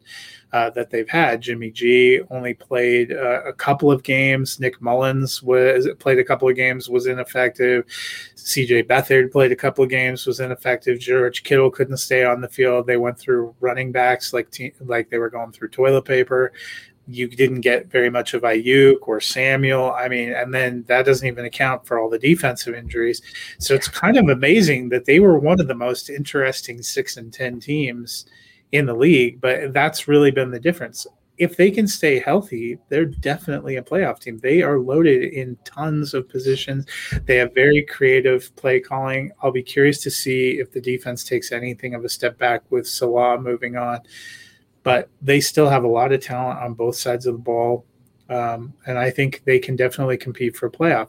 [0.53, 1.41] uh, that they've had.
[1.41, 4.61] Jimmy G only played uh, a couple of games.
[4.61, 7.87] Nick Mullens was played a couple of games, was ineffective.
[8.35, 8.83] C.J.
[8.83, 10.99] Beathard played a couple of games, was ineffective.
[11.01, 12.87] George Kittle couldn't stay on the field.
[12.87, 16.53] They went through running backs like te- like they were going through toilet paper.
[17.07, 19.93] You didn't get very much of Aiyuk or Samuel.
[19.93, 23.21] I mean, and then that doesn't even account for all the defensive injuries.
[23.59, 27.33] So it's kind of amazing that they were one of the most interesting six and
[27.33, 28.27] ten teams
[28.73, 31.07] in the league, but that's really been the difference.
[31.37, 34.39] If they can stay healthy, they're definitely a playoff team.
[34.39, 36.87] They are loaded in tons of positions.
[37.27, 39.33] They have very creative play calling.
[39.43, 42.87] I'll be curious to see if the defense takes anything of a step back with
[42.87, 44.01] Saleh moving on.
[44.85, 47.85] But they still have a lot of talent on both sides of the ball.
[48.31, 51.09] Um, and I think they can definitely compete for a playoff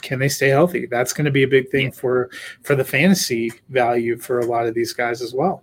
[0.00, 0.86] can they stay healthy?
[0.86, 2.30] That's going to be a big thing for
[2.62, 5.62] for the fantasy value for a lot of these guys as well.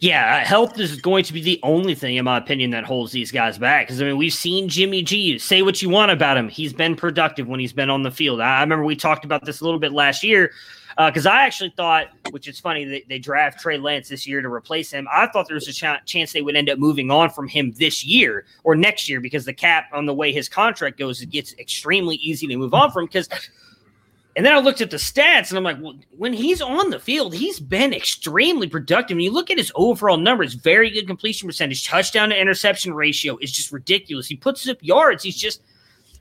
[0.00, 3.12] Yeah, uh, health is going to be the only thing, in my opinion, that holds
[3.12, 3.86] these guys back.
[3.86, 5.38] Because I mean, we've seen Jimmy G.
[5.38, 8.40] Say what you want about him; he's been productive when he's been on the field.
[8.40, 10.52] I, remember we talked about this a little bit last year.
[10.96, 14.40] Because uh, I actually thought, which is funny, they, they draft Trey Lance this year
[14.40, 15.06] to replace him.
[15.12, 17.72] I thought there was a ch- chance they would end up moving on from him
[17.76, 21.28] this year or next year because the cap on the way his contract goes, it
[21.28, 23.04] gets extremely easy to move on from.
[23.04, 23.28] Because
[24.36, 27.00] and then I looked at the stats and I'm like, well, when he's on the
[27.00, 29.14] field, he's been extremely productive.
[29.14, 33.38] When you look at his overall numbers, very good completion percentage, touchdown to interception ratio
[33.40, 34.26] is just ridiculous.
[34.26, 35.22] He puts up yards.
[35.22, 35.62] He's just,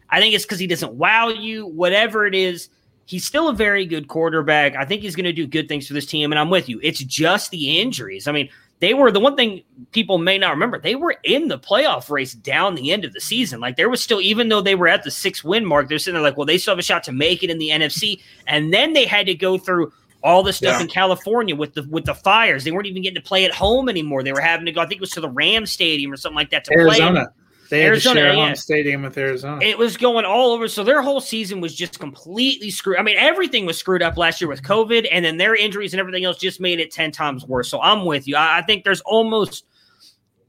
[0.09, 2.69] I think it's because he doesn't wow you, whatever it is.
[3.03, 4.77] He's still a very good quarterback.
[4.77, 6.31] I think he's going to do good things for this team.
[6.31, 6.79] And I'm with you.
[6.81, 8.29] It's just the injuries.
[8.29, 8.49] I mean,
[8.79, 10.79] they were the one thing people may not remember.
[10.79, 13.59] They were in the playoff race down the end of the season.
[13.59, 16.15] Like there was still, even though they were at the six win mark, they're sitting
[16.15, 18.21] there like, well, they still have a shot to make it in the NFC.
[18.47, 20.81] And then they had to go through all the stuff yeah.
[20.81, 22.63] in California with the with the fires.
[22.63, 24.23] They weren't even getting to play at home anymore.
[24.23, 24.81] They were having to go.
[24.81, 27.11] I think it was to the Ram Stadium or something like that to Arizona.
[27.11, 27.44] play.
[27.69, 28.45] They had Arizona, to share yeah.
[28.45, 29.65] home stadium with Arizona.
[29.65, 30.67] It was going all over.
[30.67, 32.97] So their whole season was just completely screwed.
[32.97, 35.99] I mean, everything was screwed up last year with COVID, and then their injuries and
[35.99, 37.69] everything else just made it 10 times worse.
[37.69, 38.35] So I'm with you.
[38.35, 39.65] I, I think there's almost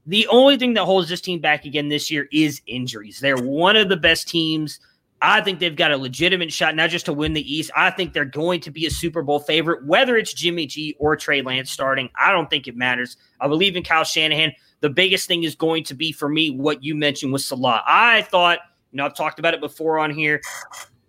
[0.05, 3.19] the only thing that holds this team back again this year is injuries.
[3.19, 4.79] They're one of the best teams.
[5.21, 7.71] I think they've got a legitimate shot, not just to win the East.
[7.75, 11.15] I think they're going to be a Super Bowl favorite, whether it's Jimmy G or
[11.15, 12.09] Trey Lance starting.
[12.17, 13.17] I don't think it matters.
[13.41, 14.53] I believe in Kyle Shanahan.
[14.81, 17.81] The biggest thing is going to be for me what you mentioned with Saleh.
[17.87, 18.59] I thought,
[18.91, 20.41] you know, I've talked about it before on here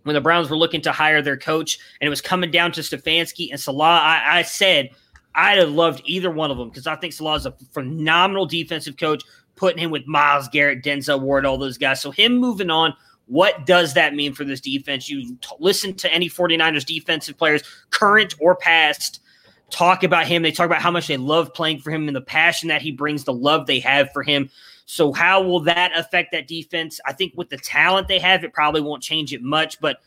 [0.04, 2.80] when the Browns were looking to hire their coach and it was coming down to
[2.80, 3.82] Stefanski and Saleh.
[3.82, 4.90] I, I said
[5.34, 8.96] I'd have loved either one of them because I think Saleh is a phenomenal defensive
[8.96, 9.22] coach,
[9.56, 12.00] putting him with Myles Garrett, Denzel Ward, all those guys.
[12.00, 12.94] So him moving on
[13.28, 15.08] what does that mean for this defense?
[15.08, 19.20] You t- listen to any 49ers defensive players, current or past,
[19.70, 20.42] talk about him.
[20.42, 22.92] They talk about how much they love playing for him and the passion that he
[22.92, 24.50] brings, the love they have for him.
[24.86, 26.98] So, how will that affect that defense?
[27.06, 29.80] I think with the talent they have, it probably won't change it much.
[29.80, 29.98] But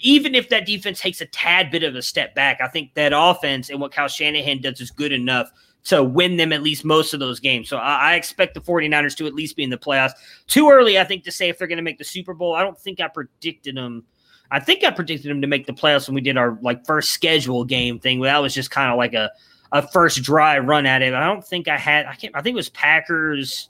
[0.00, 3.12] even if that defense takes a tad bit of a step back, I think that
[3.14, 5.50] offense and what Kyle Shanahan does is good enough
[5.84, 7.68] to win them at least most of those games.
[7.68, 10.12] So I, expect the 49ers to at least be in the playoffs.
[10.46, 12.54] Too early, I think, to say if they're going to make the Super Bowl.
[12.54, 14.04] I don't think I predicted them.
[14.50, 17.10] I think I predicted them to make the playoffs when we did our like first
[17.12, 18.20] schedule game thing.
[18.20, 19.30] That was just kind of like a,
[19.72, 21.14] a first dry run at it.
[21.14, 22.06] I don't think I had.
[22.06, 22.34] I can't.
[22.36, 23.68] I think it was Packers.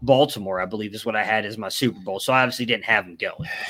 [0.00, 2.20] Baltimore, I believe, is what I had as my Super Bowl.
[2.20, 3.48] So I obviously didn't have them going.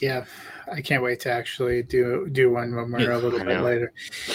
[0.00, 0.26] Yeah,
[0.70, 3.92] I can't wait to actually do do one when we're a little bit later.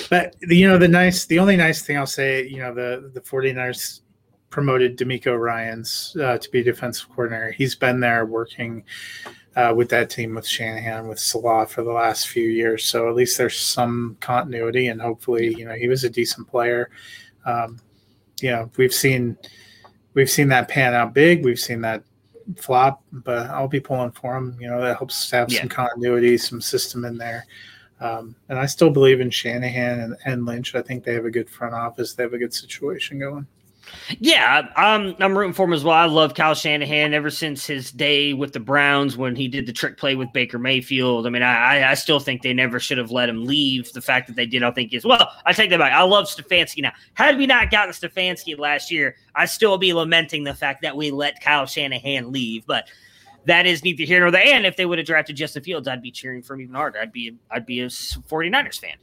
[0.10, 3.22] But you know, the nice, the only nice thing I'll say, you know, the the
[3.22, 4.02] 49ers
[4.50, 7.54] promoted DeMeco Ryans uh, to be defensive coordinator.
[7.54, 8.84] He's been there working
[9.56, 12.86] uh, with that team with Shanahan with Saleh for the last few years.
[12.86, 16.90] So at least there's some continuity, and hopefully, you know, he was a decent player.
[17.46, 17.80] Um,
[18.42, 19.38] you know, we've seen
[20.14, 21.44] we've seen that pan out big.
[21.44, 22.04] We've seen that
[22.58, 24.58] flop, but I'll be pulling for him.
[24.60, 25.62] You know, that helps have yeah.
[25.62, 27.46] some continuity, some system in there.
[28.00, 30.76] Um, and I still believe in Shanahan and, and Lynch.
[30.76, 32.14] I think they have a good front office.
[32.14, 33.48] They have a good situation going.
[34.20, 35.96] Yeah, I'm I'm rooting for him as well.
[35.96, 39.74] I love Kyle Shanahan ever since his day with the Browns when he did the
[39.74, 41.26] trick play with Baker Mayfield.
[41.26, 43.92] I mean, I I still think they never should have let him leave.
[43.94, 45.32] The fact that they did, I think, is well.
[45.46, 45.94] I take that back.
[45.94, 46.94] I love Stefanski now.
[47.14, 51.12] Had we not gotten Stefanski last year, I'd still be lamenting the fact that we
[51.12, 52.66] let Kyle Shanahan leave.
[52.66, 52.88] But
[53.46, 54.46] that is neither here nor there.
[54.54, 57.00] And if they would have drafted Justin Fields, I'd be cheering for him even harder.
[57.00, 58.96] I'd be I'd be a 49ers fan.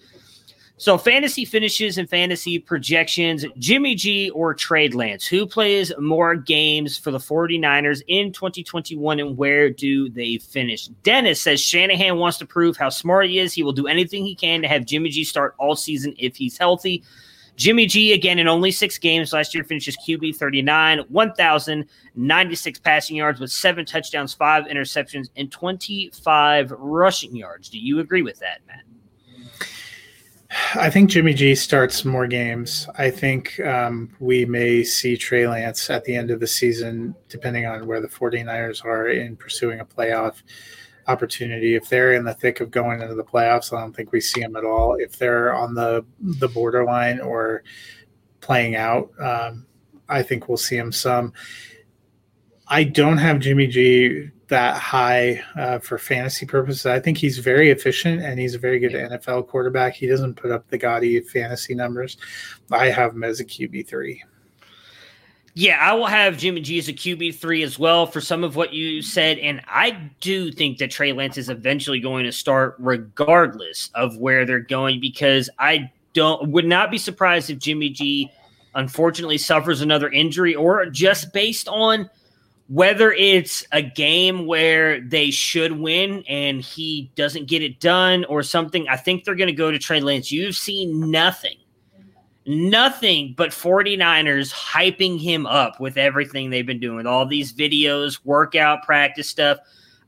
[0.81, 6.97] So fantasy finishes and fantasy projections, Jimmy G or Trey Lance, who plays more games
[6.97, 10.87] for the 49ers in 2021 and where do they finish?
[11.03, 13.53] Dennis says Shanahan wants to prove how smart he is.
[13.53, 16.57] He will do anything he can to have Jimmy G start all season if he's
[16.57, 17.05] healthy.
[17.57, 23.39] Jimmy G, again, in only six games last year, finishes QB 39, 1,096 passing yards
[23.39, 27.69] with seven touchdowns, five interceptions, and 25 rushing yards.
[27.69, 28.85] Do you agree with that, Matt?
[30.75, 32.89] I think Jimmy G starts more games.
[32.99, 37.67] I think um, we may see Trey Lance at the end of the season, depending
[37.67, 40.43] on where the 49ers are in pursuing a playoff
[41.07, 41.77] opportunity.
[41.77, 44.41] If they're in the thick of going into the playoffs, I don't think we see
[44.41, 44.97] them at all.
[44.97, 47.63] If they're on the the borderline or
[48.41, 49.67] playing out, um,
[50.09, 51.33] I think we'll see him some.
[52.67, 56.87] I don't have Jimmy G that high uh, for fantasy purposes.
[56.87, 59.95] I think he's very efficient and he's a very good NFL quarterback.
[59.95, 62.19] He doesn't put up the gaudy fantasy numbers.
[62.71, 64.23] I have him as a QB three.
[65.55, 68.55] Yeah, I will have Jimmy G as a QB three as well for some of
[68.55, 72.77] what you said, and I do think that Trey Lance is eventually going to start,
[72.79, 78.31] regardless of where they're going, because I don't would not be surprised if Jimmy G
[78.77, 82.09] unfortunately suffers another injury or just based on
[82.71, 88.45] whether it's a game where they should win and he doesn't get it done or
[88.45, 90.31] something, I think they're going to go to Trey Lance.
[90.31, 91.57] You've seen nothing,
[92.47, 98.85] nothing but 49ers hyping him up with everything they've been doing, all these videos, workout,
[98.85, 99.59] practice stuff.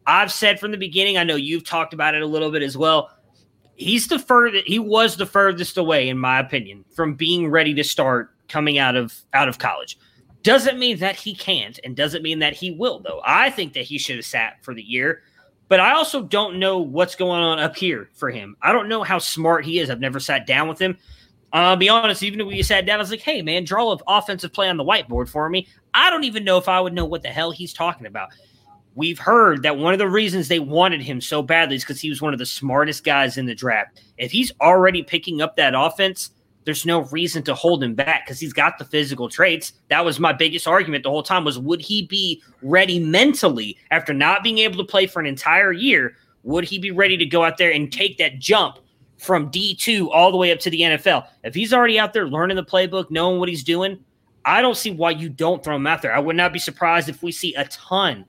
[0.06, 2.76] I've said from the beginning, I know you've talked about it a little bit as
[2.76, 3.10] well.
[3.74, 7.82] He's the furthest, he was the furthest away, in my opinion, from being ready to
[7.82, 9.98] start coming out of out of college.
[10.42, 13.20] Doesn't mean that he can't, and doesn't mean that he will, though.
[13.24, 15.22] I think that he should have sat for the year,
[15.68, 18.56] but I also don't know what's going on up here for him.
[18.60, 19.88] I don't know how smart he is.
[19.88, 20.98] I've never sat down with him.
[21.52, 23.98] I'll be honest, even if we sat down, I was like, hey, man, draw an
[24.08, 25.68] offensive play on the whiteboard for me.
[25.92, 28.30] I don't even know if I would know what the hell he's talking about.
[28.94, 32.08] We've heard that one of the reasons they wanted him so badly is because he
[32.08, 34.00] was one of the smartest guys in the draft.
[34.18, 36.30] If he's already picking up that offense,
[36.64, 39.72] there's no reason to hold him back because he's got the physical traits.
[39.88, 44.14] That was my biggest argument the whole time was would he be ready mentally after
[44.14, 46.16] not being able to play for an entire year?
[46.44, 48.78] Would he be ready to go out there and take that jump
[49.18, 51.26] from D2 all the way up to the NFL?
[51.44, 53.98] If he's already out there learning the playbook, knowing what he's doing,
[54.44, 56.14] I don't see why you don't throw him out there.
[56.14, 58.24] I would not be surprised if we see a ton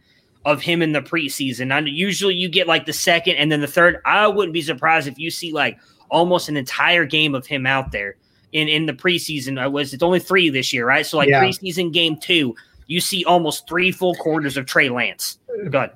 [0.46, 1.76] of him in the preseason.
[1.76, 4.02] And usually you get like the second and then the third.
[4.06, 5.80] I wouldn't be surprised if you see like
[6.10, 8.18] almost an entire game of him out there
[8.54, 9.60] in in the preseason.
[9.60, 11.06] I was it's only three this year, right?
[11.06, 11.44] So like yeah.
[11.44, 12.56] preseason game two,
[12.88, 15.40] you see almost three full quarters of Trey Lance.
[15.70, 15.92] Good.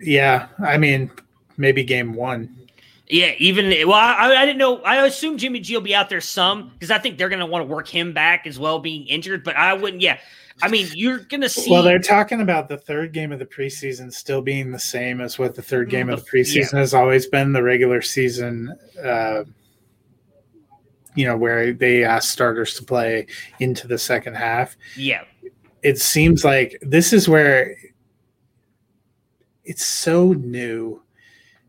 [0.00, 1.10] Yeah, I mean
[1.56, 2.56] maybe game one.
[3.08, 4.80] Yeah, even well, I, I didn't know.
[4.82, 7.46] I assume Jimmy G will be out there some because I think they're going to
[7.46, 9.44] want to work him back as well, being injured.
[9.44, 10.00] But I wouldn't.
[10.00, 10.18] Yeah,
[10.62, 11.70] I mean, you're going to see.
[11.70, 15.38] Well, they're talking about the third game of the preseason still being the same as
[15.38, 16.78] what the third game of the preseason yeah.
[16.78, 17.52] has always been.
[17.52, 19.44] The regular season, uh,
[21.14, 23.26] you know, where they ask starters to play
[23.60, 24.76] into the second half.
[24.96, 25.24] Yeah,
[25.82, 27.76] it seems like this is where
[29.64, 31.02] it's so new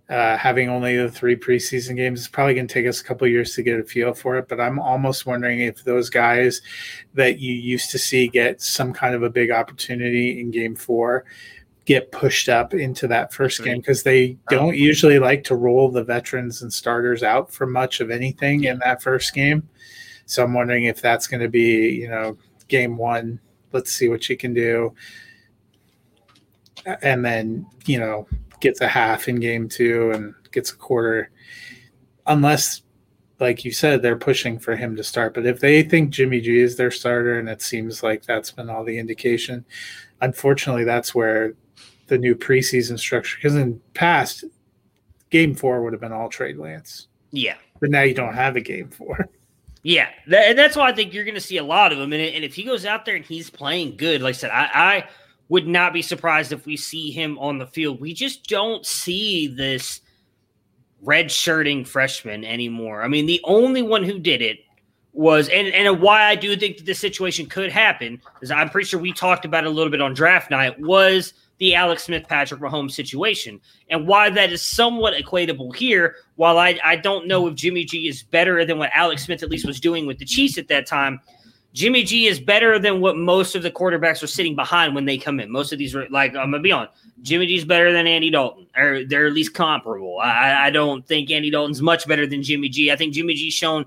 [0.09, 3.27] uh, having only the three preseason games it's probably going to take us a couple
[3.27, 4.47] years to get a feel for it.
[4.47, 6.61] But I'm almost wondering if those guys
[7.13, 11.25] that you used to see get some kind of a big opportunity in game four
[11.85, 16.03] get pushed up into that first game because they don't usually like to roll the
[16.03, 19.67] veterans and starters out for much of anything in that first game.
[20.25, 22.37] So I'm wondering if that's going to be, you know,
[22.69, 23.39] game one.
[23.73, 24.93] Let's see what you can do.
[27.01, 28.27] And then, you know,
[28.61, 31.31] gets a half in game two and gets a quarter,
[32.27, 32.83] unless,
[33.39, 35.33] like you said, they're pushing for him to start.
[35.33, 38.69] But if they think Jimmy G is their starter, and it seems like that's been
[38.69, 39.65] all the indication,
[40.21, 41.55] unfortunately, that's where
[42.13, 44.43] the new preseason structure, because in past,
[45.31, 47.07] game four would have been all Trey Lance.
[47.31, 47.55] Yeah.
[47.81, 49.27] But now you don't have a game four.
[49.85, 52.13] Yeah, that, and that's why I think you're going to see a lot of him.
[52.13, 54.69] And, and if he goes out there and he's playing good, like I said, I,
[54.73, 55.09] I
[55.49, 57.99] would not be surprised if we see him on the field.
[57.99, 59.99] We just don't see this
[61.01, 63.03] red shirting freshman anymore.
[63.03, 64.59] I mean, the only one who did it
[65.11, 68.87] was, and, and why I do think that this situation could happen, is I'm pretty
[68.87, 71.33] sure we talked about it a little bit on draft night, was
[71.63, 73.61] the Alex Smith Patrick Mahomes situation.
[73.89, 78.09] And why that is somewhat equatable here, while I, I don't know if Jimmy G
[78.09, 80.85] is better than what Alex Smith at least was doing with the Chiefs at that
[80.85, 81.21] time,
[81.71, 85.17] Jimmy G is better than what most of the quarterbacks are sitting behind when they
[85.17, 85.49] come in.
[85.49, 86.89] Most of these, are like I'm gonna be on,
[87.21, 90.19] Jimmy G is better than Andy Dalton, or they're at least comparable.
[90.19, 92.91] I, I don't think Andy Dalton's much better than Jimmy G.
[92.91, 93.85] I think Jimmy G's shown,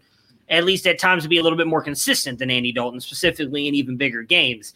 [0.48, 3.68] at least at times, to be a little bit more consistent than Andy Dalton, specifically
[3.68, 4.74] in even bigger games.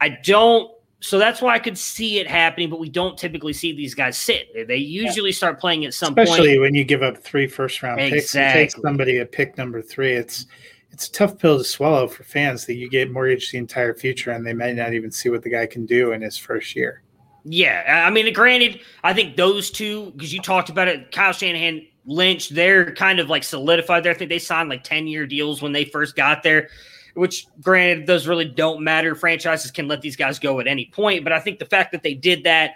[0.00, 0.70] I don't.
[1.04, 4.16] So that's why I could see it happening, but we don't typically see these guys
[4.16, 4.66] sit.
[4.66, 5.36] They usually yeah.
[5.36, 6.40] start playing at some Especially point.
[6.40, 8.20] Especially when you give up three first round exactly.
[8.20, 10.14] picks and take somebody at pick number three.
[10.14, 10.46] It's
[10.90, 14.30] it's a tough pill to swallow for fans that you get mortgaged the entire future
[14.30, 17.02] and they might not even see what the guy can do in his first year.
[17.44, 21.86] Yeah, I mean, granted, I think those two because you talked about it, Kyle Shanahan,
[22.06, 24.12] Lynch, they're kind of like solidified there.
[24.12, 26.70] I think they signed like ten year deals when they first got there.
[27.14, 29.14] Which, granted, those really don't matter.
[29.14, 32.02] Franchises can let these guys go at any point, but I think the fact that
[32.02, 32.74] they did that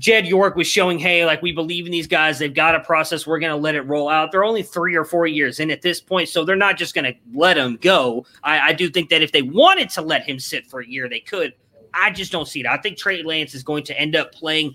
[0.00, 2.38] Jed York was showing, hey, like we believe in these guys.
[2.38, 3.26] They've got a process.
[3.26, 4.32] We're going to let it roll out.
[4.32, 7.04] They're only three or four years in at this point, so they're not just going
[7.04, 8.24] to let him go.
[8.42, 11.06] I, I, do think that if they wanted to let him sit for a year,
[11.06, 11.52] they could.
[11.92, 12.66] I just don't see it.
[12.66, 14.74] I think Trey Lance is going to end up playing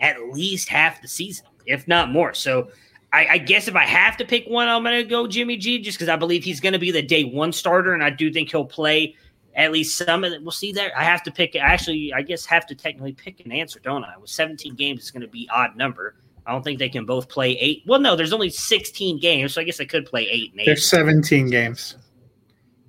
[0.00, 2.34] at least half the season, if not more.
[2.34, 2.68] So
[3.14, 5.78] I, I guess if I have to pick one, I'm going to go Jimmy G
[5.78, 8.32] just because I believe he's going to be the day one starter, and I do
[8.32, 9.14] think he'll play
[9.54, 10.42] at least some of it.
[10.42, 10.90] We'll see there.
[10.98, 11.54] I have to pick.
[11.54, 14.16] Actually, I guess have to technically pick an answer, don't I?
[14.16, 16.16] With 17 games, it's going to be odd number.
[16.44, 17.84] I don't think they can both play eight.
[17.86, 20.66] Well, no, there's only 16 games, so I guess they could play eight and eight.
[20.66, 21.96] There's 17 games.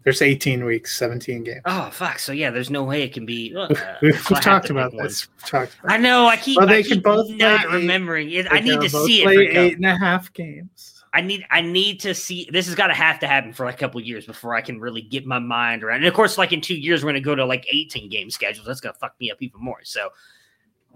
[0.06, 1.62] There's 18 weeks, 17 games.
[1.66, 2.20] Oh fuck!
[2.20, 3.56] So yeah, there's no way it can be.
[3.56, 3.68] Uh,
[4.04, 5.28] we've, talked about this.
[5.48, 6.28] Talked about I know.
[6.28, 6.58] I keep.
[6.58, 8.46] Well, they I keep both not remembering it.
[8.52, 9.58] I need to see it.
[9.58, 11.04] Eight and a half games.
[11.12, 13.76] I need I need to see this has got to have to happen for like
[13.76, 15.98] a couple years before I can really get my mind around.
[15.98, 18.68] And of course, like in two years, we're gonna go to like 18 game schedules.
[18.68, 19.80] That's gonna fuck me up even more.
[19.84, 20.10] So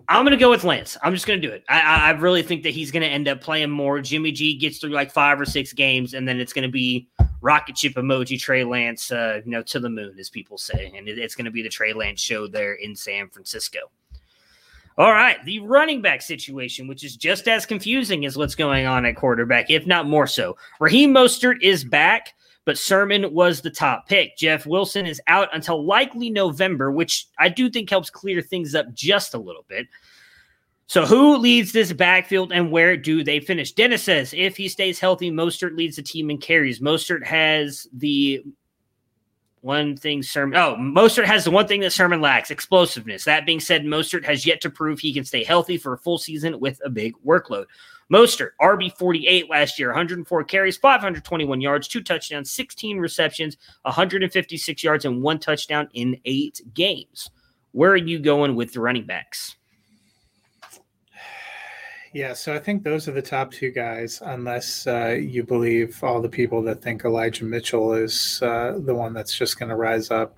[0.07, 0.97] I'm gonna go with Lance.
[1.01, 1.63] I'm just gonna do it.
[1.67, 4.01] I, I really think that he's gonna end up playing more.
[4.01, 7.07] Jimmy G gets through like five or six games, and then it's gonna be
[7.41, 11.07] rocket ship emoji Trey Lance, uh, you know, to the moon, as people say, and
[11.07, 13.79] it, it's gonna be the Trey Lance show there in San Francisco.
[14.97, 19.05] All right, the running back situation, which is just as confusing as what's going on
[19.05, 20.57] at quarterback, if not more so.
[20.81, 22.33] Raheem Mostert is back,
[22.65, 24.35] but Sermon was the top pick.
[24.37, 28.93] Jeff Wilson is out until likely November, which I do think helps clear things up
[28.93, 29.87] just a little bit.
[30.89, 33.73] So who leads this backfield and where do they finish?
[33.73, 36.79] Dennis says if he stays healthy, Mostert leads the team in carries.
[36.79, 38.43] Mostert has the
[39.61, 43.23] one thing Sermon oh Mostert has the one thing that Sermon lacks explosiveness.
[43.23, 46.17] That being said, Mostert has yet to prove he can stay healthy for a full
[46.17, 47.65] season with a big workload.
[48.11, 55.05] Mostert, RB 48 last year, 104 carries, 521 yards, two touchdowns, 16 receptions, 156 yards,
[55.05, 57.29] and one touchdown in eight games.
[57.73, 59.55] Where are you going with the running backs?
[62.11, 66.21] Yeah, so I think those are the top two guys, unless uh, you believe all
[66.21, 70.09] the people that think Elijah Mitchell is uh, the one that's just going to rise
[70.09, 70.35] up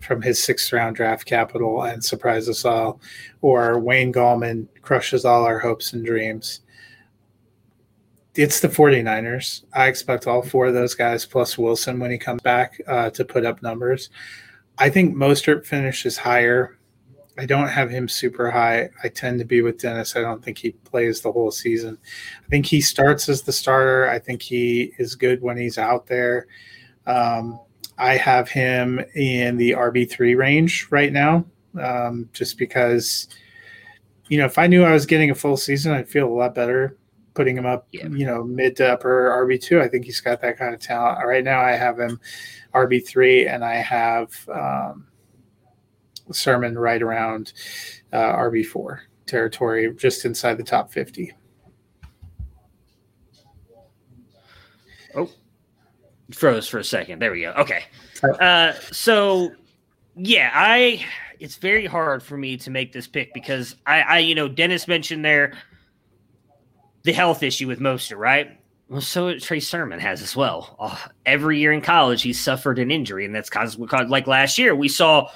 [0.00, 3.00] from his sixth round draft capital and surprise us all,
[3.42, 6.60] or Wayne Gallman crushes all our hopes and dreams.
[8.34, 9.64] It's the 49ers.
[9.74, 13.26] I expect all four of those guys plus Wilson when he comes back uh, to
[13.26, 14.08] put up numbers.
[14.78, 16.78] I think Mostert finishes higher
[17.40, 18.90] I don't have him super high.
[19.02, 20.14] I tend to be with Dennis.
[20.14, 21.96] I don't think he plays the whole season.
[22.44, 24.10] I think he starts as the starter.
[24.10, 26.48] I think he is good when he's out there.
[27.06, 27.58] Um,
[27.96, 31.46] I have him in the RB3 range right now,
[31.80, 33.28] um, just because,
[34.28, 36.54] you know, if I knew I was getting a full season, I'd feel a lot
[36.54, 36.98] better
[37.32, 38.06] putting him up, yeah.
[38.08, 39.80] you know, mid to upper RB2.
[39.80, 41.26] I think he's got that kind of talent.
[41.26, 42.20] Right now, I have him
[42.74, 44.46] RB3 and I have.
[44.52, 45.06] Um,
[46.32, 47.52] Sermon right around
[48.12, 51.32] uh, RB4 territory, just inside the top 50.
[55.14, 55.30] Oh,
[56.32, 57.20] froze for a second.
[57.20, 57.52] There we go.
[57.52, 57.84] Okay.
[58.22, 59.52] Uh, so,
[60.16, 61.04] yeah, I.
[61.38, 64.86] It's very hard for me to make this pick because I, I, you know, Dennis
[64.86, 65.54] mentioned there
[67.02, 68.60] the health issue with Mostert, right?
[68.90, 70.76] Well, so Trey Sermon has as well.
[70.78, 74.74] Uh, every year in college, he's suffered an injury, and that's caused like last year
[74.74, 75.30] we saw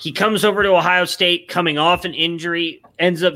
[0.00, 3.34] he comes over to Ohio State coming off an injury, ends up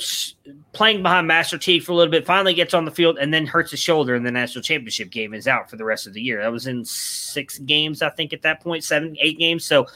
[0.72, 3.44] playing behind Master Teague for a little bit, finally gets on the field, and then
[3.44, 5.34] hurts his shoulder in the national championship game.
[5.34, 6.40] Is out for the rest of the year.
[6.42, 9.62] That was in six games, I think, at that point, seven, eight games.
[9.66, 9.86] So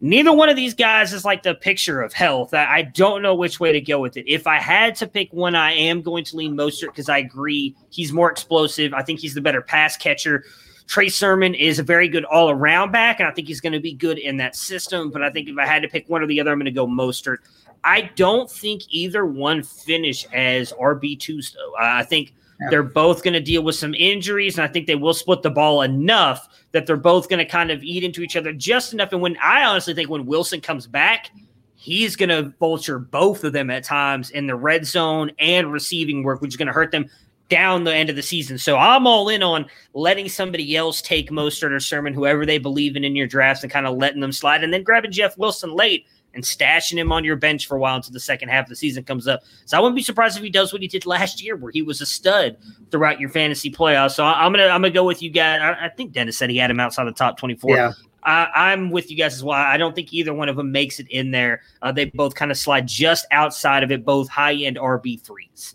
[0.00, 2.54] neither one of these guys is like the picture of health.
[2.54, 4.24] I, don't know which way to go with it.
[4.26, 7.76] If I had to pick one, I am going to lean Mostert because I agree
[7.90, 8.94] he's more explosive.
[8.94, 10.44] I think he's the better pass catcher.
[10.88, 13.80] Trey Sermon is a very good all around back, and I think he's going to
[13.80, 15.10] be good in that system.
[15.10, 16.72] But I think if I had to pick one or the other, I'm going to
[16.72, 17.38] go Mostert.
[17.84, 21.74] I don't think either one finish as RB2s, though.
[21.78, 22.68] I think yeah.
[22.70, 25.50] they're both going to deal with some injuries, and I think they will split the
[25.50, 29.12] ball enough that they're both going to kind of eat into each other just enough.
[29.12, 31.30] And when I honestly think when Wilson comes back,
[31.74, 36.22] he's going to vulture both of them at times in the red zone and receiving
[36.22, 37.10] work, which is going to hurt them
[37.48, 38.58] down the end of the season.
[38.58, 42.96] So I'm all in on letting somebody else take Mostert or Sermon, whoever they believe
[42.96, 45.74] in in your drafts, and kind of letting them slide, and then grabbing Jeff Wilson
[45.74, 48.68] late and stashing him on your bench for a while until the second half of
[48.68, 49.40] the season comes up.
[49.64, 51.82] So I wouldn't be surprised if he does what he did last year, where he
[51.82, 52.56] was a stud
[52.90, 54.12] throughout your fantasy playoffs.
[54.12, 55.60] So I'm gonna I'm gonna go with you guys.
[55.60, 57.70] I, I think Dennis said he had him outside the top 24.
[57.70, 57.92] Yeah.
[58.22, 59.56] I, am with you guys as well.
[59.56, 61.62] I don't think either one of them makes it in there.
[61.80, 65.74] Uh, they both kind of slide just outside of it, both high end RB threes.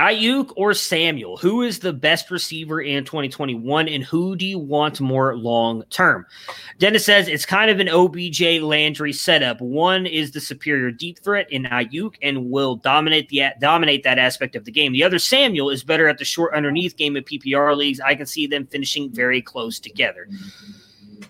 [0.00, 4.98] Aiyuk or Samuel, who is the best receiver in 2021 and who do you want
[4.98, 6.24] more long term?
[6.78, 9.60] Dennis says it's kind of an OBJ Landry setup.
[9.60, 14.56] One is the superior deep threat in Aiyuk and will dominate the dominate that aspect
[14.56, 14.92] of the game.
[14.92, 18.00] The other Samuel is better at the short underneath game of PPR leagues.
[18.00, 20.28] I can see them finishing very close together.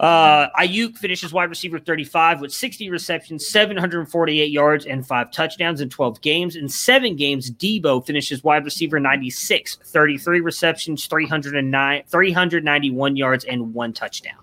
[0.01, 5.91] Uh, Aiyuk finishes wide receiver 35 with 60 receptions, 748 yards, and five touchdowns in
[5.91, 6.57] 12 games.
[6.57, 13.93] In seven games, Deebo finishes wide receiver 96, 33 receptions, 309, 391 yards, and one
[13.93, 14.39] touchdown.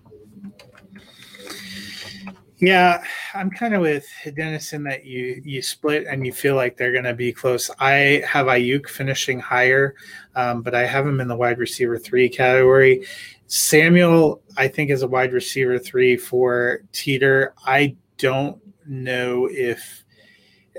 [2.59, 3.03] Yeah,
[3.35, 6.91] I'm kind of with Dennis in that you you split and you feel like they're
[6.91, 7.69] going to be close.
[7.79, 9.93] I have Aiyuk finishing higher,
[10.35, 13.05] um, but I have him in the wide receiver three category.
[13.47, 17.53] Samuel, I think, is a wide receiver three for Teeter.
[17.65, 20.03] I don't know if.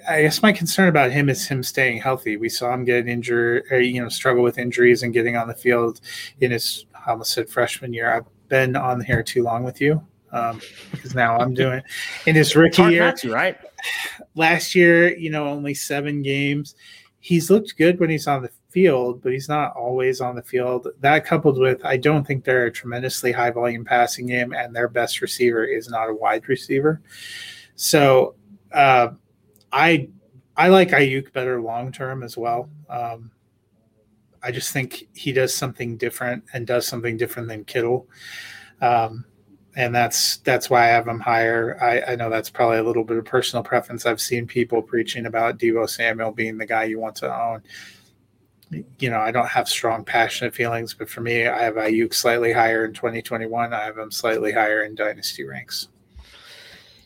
[0.08, 2.36] I guess my concern about him is him staying healthy.
[2.36, 5.54] We saw him get injured, or, you know, struggle with injuries and getting on the
[5.54, 6.00] field
[6.40, 8.10] in his, I almost said freshman year.
[8.14, 10.00] I've been on here too long with you
[10.30, 10.60] um,
[10.92, 11.82] because now I'm doing
[12.26, 13.12] in his rookie year.
[13.12, 13.58] To, right?
[14.36, 16.76] Last year, you know, only seven games.
[17.18, 20.88] He's looked good when he's on the field, but he's not always on the field.
[21.00, 24.88] That coupled with, I don't think they're a tremendously high volume passing game, and their
[24.88, 27.00] best receiver is not a wide receiver.
[27.76, 28.34] So
[28.72, 29.08] uh,
[29.72, 30.08] I
[30.56, 32.68] I like Aiyuk better long term as well.
[32.90, 33.30] Um,
[34.42, 38.08] I just think he does something different and does something different than Kittle.
[38.80, 39.24] Um,
[39.76, 41.78] and that's that's why I have him higher.
[41.80, 44.06] I, I know that's probably a little bit of personal preference.
[44.06, 47.62] I've seen people preaching about Deebo Samuel being the guy you want to own.
[48.70, 52.52] You know, I don't have strong passionate feelings, but for me, I have Aiyuk slightly
[52.52, 53.72] higher in 2021.
[53.72, 55.88] I have him slightly higher in dynasty ranks.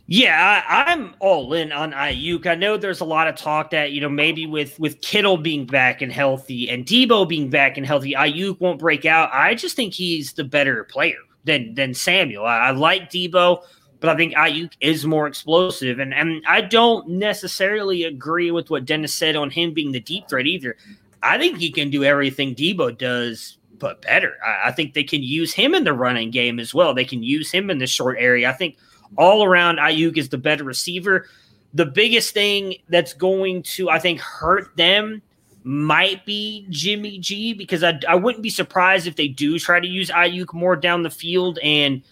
[0.06, 2.46] Yeah, I, am all in on Aiyuk.
[2.46, 5.64] I know there's a lot of talk that you know maybe with with Kittle being
[5.64, 9.30] back and healthy and Deebo being back and healthy, Aiyuk won't break out.
[9.32, 12.44] I just think he's the better player than than Samuel.
[12.44, 13.62] I, I like Deebo,
[14.00, 18.84] but I think Aiyuk is more explosive, and and I don't necessarily agree with what
[18.84, 20.76] Dennis said on him being the deep threat either.
[21.22, 24.36] I think he can do everything Deebo does, but better.
[24.44, 26.94] I, I think they can use him in the running game as well.
[26.94, 28.50] They can use him in the short area.
[28.50, 28.76] I think
[29.16, 31.26] all around Aiyuk is the better receiver.
[31.74, 35.22] The biggest thing that's going to, I think, hurt them
[35.64, 39.86] might be Jimmy G because I, I wouldn't be surprised if they do try to
[39.86, 41.58] use Aiyuk more down the field.
[41.62, 42.02] And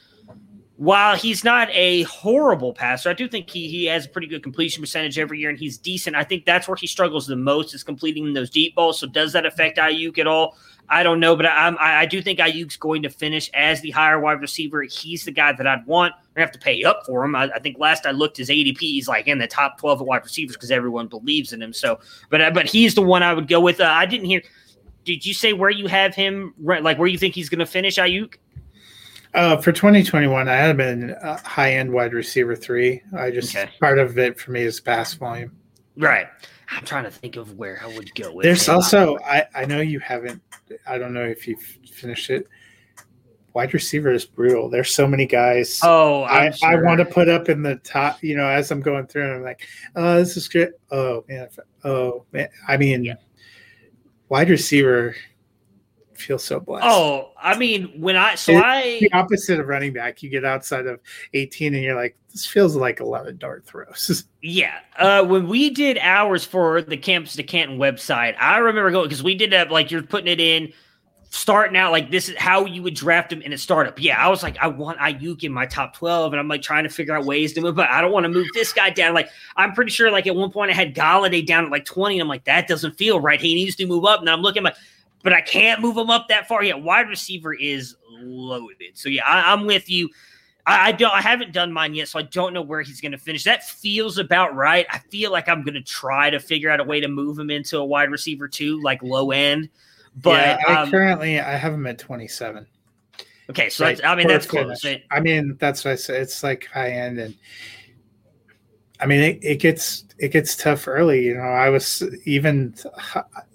[0.80, 4.42] while he's not a horrible passer, I do think he, he has a pretty good
[4.42, 6.16] completion percentage every year and he's decent.
[6.16, 8.98] I think that's where he struggles the most is completing those deep balls.
[8.98, 10.56] So does that affect Aiyuk at all?
[10.88, 14.18] I don't know, but I'm, I, do think Aiyuk's going to finish as the higher
[14.18, 14.82] wide receiver.
[14.84, 16.14] He's the guy that I'd want.
[16.34, 17.36] I have to pay up for him.
[17.36, 20.06] I, I, think last I looked, his ADP he's like in the top twelve of
[20.06, 21.74] wide receivers because everyone believes in him.
[21.74, 22.00] So,
[22.30, 23.80] but but he's the one I would go with.
[23.80, 24.40] Uh, I didn't hear.
[25.04, 26.54] Did you say where you have him?
[26.58, 28.36] Like where you think he's going to finish, Aiyuk?
[29.32, 33.02] Uh, for 2021, I had uh, high end wide receiver three.
[33.16, 33.70] I just okay.
[33.78, 35.56] part of it for me is pass volume.
[35.96, 36.26] Right.
[36.70, 38.44] I'm trying to think of where I would go with.
[38.44, 38.74] There's him.
[38.74, 40.42] also I I know you haven't.
[40.86, 41.62] I don't know if you've
[41.92, 42.48] finished it.
[43.52, 44.70] Wide receiver is brutal.
[44.70, 45.80] There's so many guys.
[45.82, 46.68] Oh, I'm i sure.
[46.68, 48.22] I want to put up in the top.
[48.22, 49.66] You know, as I'm going through, and I'm like,
[49.96, 50.72] oh, this is good.
[50.90, 51.48] Oh man,
[51.84, 52.48] oh man.
[52.68, 53.14] I mean, yeah.
[54.28, 55.16] wide receiver
[56.20, 56.86] feel so blessed.
[56.86, 60.44] Oh, I mean, when I so it's I the opposite of running back, you get
[60.44, 61.00] outside of
[61.34, 64.24] 18 and you're like, this feels like a lot of dart throws.
[64.42, 64.80] yeah.
[64.96, 69.22] Uh, when we did ours for the Campus to Canton website, I remember going because
[69.22, 70.72] we did that like you're putting it in
[71.32, 74.00] starting out like this is how you would draft him in a startup.
[74.00, 76.84] Yeah, I was like, I want Aiyuk in my top 12, and I'm like trying
[76.84, 79.14] to figure out ways to move, but I don't want to move this guy down.
[79.14, 82.16] Like, I'm pretty sure like at one point I had Golladay down at like 20,
[82.16, 83.40] and I'm like, that doesn't feel right.
[83.40, 84.20] He needs to move up.
[84.20, 84.80] And I'm looking at my
[85.22, 86.62] but I can't move him up that far.
[86.62, 88.96] Yeah, wide receiver is loaded.
[88.96, 90.08] So yeah, I, am with you.
[90.66, 91.12] I, I, don't.
[91.12, 93.44] I haven't done mine yet, so I don't know where he's going to finish.
[93.44, 94.86] That feels about right.
[94.90, 97.50] I feel like I'm going to try to figure out a way to move him
[97.50, 99.68] into a wide receiver too, like low end.
[100.16, 102.66] But yeah, I um, currently I have him at 27.
[103.50, 104.84] Okay, so right, I mean that's close.
[105.10, 106.22] I mean that's what I said.
[106.22, 107.34] It's like high end, and
[109.00, 111.24] I mean, it, it gets it gets tough early.
[111.24, 112.74] You know, I was even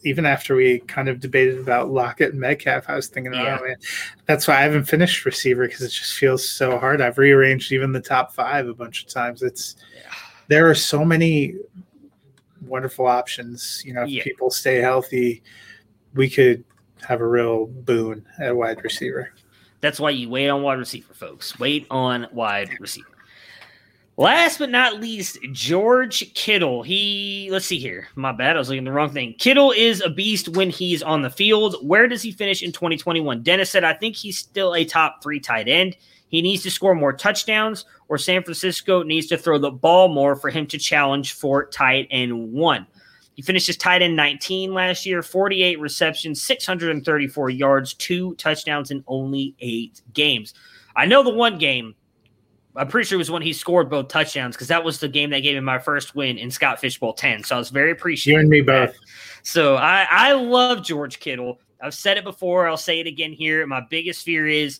[0.03, 3.57] even after we kind of debated about Lockett and Metcalf, I was thinking, yeah.
[3.59, 3.75] oh man,
[4.25, 7.01] that's why I haven't finished receiver because it just feels so hard.
[7.01, 9.43] I've rearranged even the top five a bunch of times.
[9.43, 10.11] It's yeah.
[10.47, 11.55] there are so many
[12.61, 13.83] wonderful options.
[13.85, 14.23] You know, if yeah.
[14.23, 15.43] people stay healthy,
[16.15, 16.63] we could
[17.07, 19.31] have a real boon at wide receiver.
[19.81, 21.59] That's why you wait on wide receiver, folks.
[21.59, 23.14] Wait on wide receiver.
[24.17, 26.83] Last but not least, George Kittle.
[26.83, 28.07] He, let's see here.
[28.15, 28.55] My bad.
[28.55, 29.35] I was looking the wrong thing.
[29.37, 31.75] Kittle is a beast when he's on the field.
[31.81, 33.43] Where does he finish in 2021?
[33.43, 35.97] Dennis said, I think he's still a top three tight end.
[36.29, 40.37] He needs to score more touchdowns, or San Francisco needs to throw the ball more
[40.37, 42.87] for him to challenge for tight end one.
[43.35, 49.55] He finishes tight end 19 last year, 48 receptions, 634 yards, two touchdowns in only
[49.59, 50.53] eight games.
[50.95, 51.95] I know the one game
[52.75, 55.29] I'm pretty sure it was when he scored both touchdowns because that was the game
[55.29, 57.43] that gave me my first win in Scott Fishbowl 10.
[57.43, 58.35] So I was very appreciative.
[58.35, 58.95] You and me both.
[59.43, 61.59] So I, I love George Kittle.
[61.81, 62.67] I've said it before.
[62.67, 63.65] I'll say it again here.
[63.67, 64.79] My biggest fear is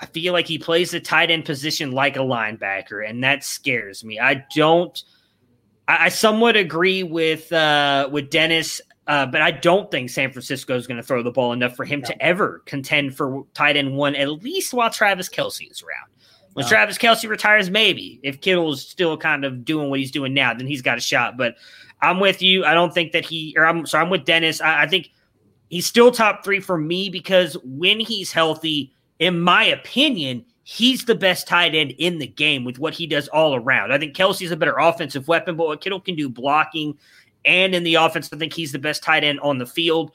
[0.00, 4.02] I feel like he plays the tight end position like a linebacker, and that scares
[4.02, 4.18] me.
[4.18, 5.00] I don't.
[5.86, 10.74] I, I somewhat agree with uh, with Dennis, uh, but I don't think San Francisco
[10.74, 12.06] is going to throw the ball enough for him no.
[12.08, 16.10] to ever contend for tight end one, at least while Travis Kelce is around.
[16.54, 18.20] When Travis Kelce retires, maybe.
[18.22, 21.36] If Kittle's still kind of doing what he's doing now, then he's got a shot.
[21.36, 21.54] But
[22.02, 22.64] I'm with you.
[22.64, 24.60] I don't think that he, or I'm sorry, I'm with Dennis.
[24.60, 25.10] I, I think
[25.68, 31.14] he's still top three for me because when he's healthy, in my opinion, he's the
[31.14, 33.92] best tight end in the game with what he does all around.
[33.92, 36.98] I think Kelce's a better offensive weapon, but what Kittle can do blocking
[37.44, 40.12] and in the offense, I think he's the best tight end on the field.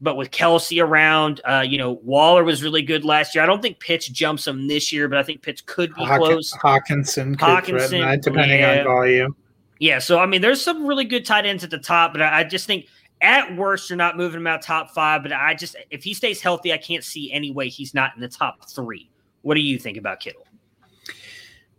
[0.00, 3.42] But with Kelce around, uh, you know, Waller was really good last year.
[3.42, 6.20] I don't think Pitts jumps him this year, but I think Pitts could be Hawk-
[6.20, 6.52] close.
[6.52, 8.80] Hockenson, Hockenson, that, depending yeah.
[8.80, 9.36] on volume.
[9.78, 12.40] Yeah, so I mean, there's some really good tight ends at the top, but I,
[12.40, 12.86] I just think
[13.20, 15.22] at worst you're not moving him out top five.
[15.22, 18.20] But I just if he stays healthy, I can't see any way he's not in
[18.20, 19.10] the top three.
[19.42, 20.46] What do you think about Kittle?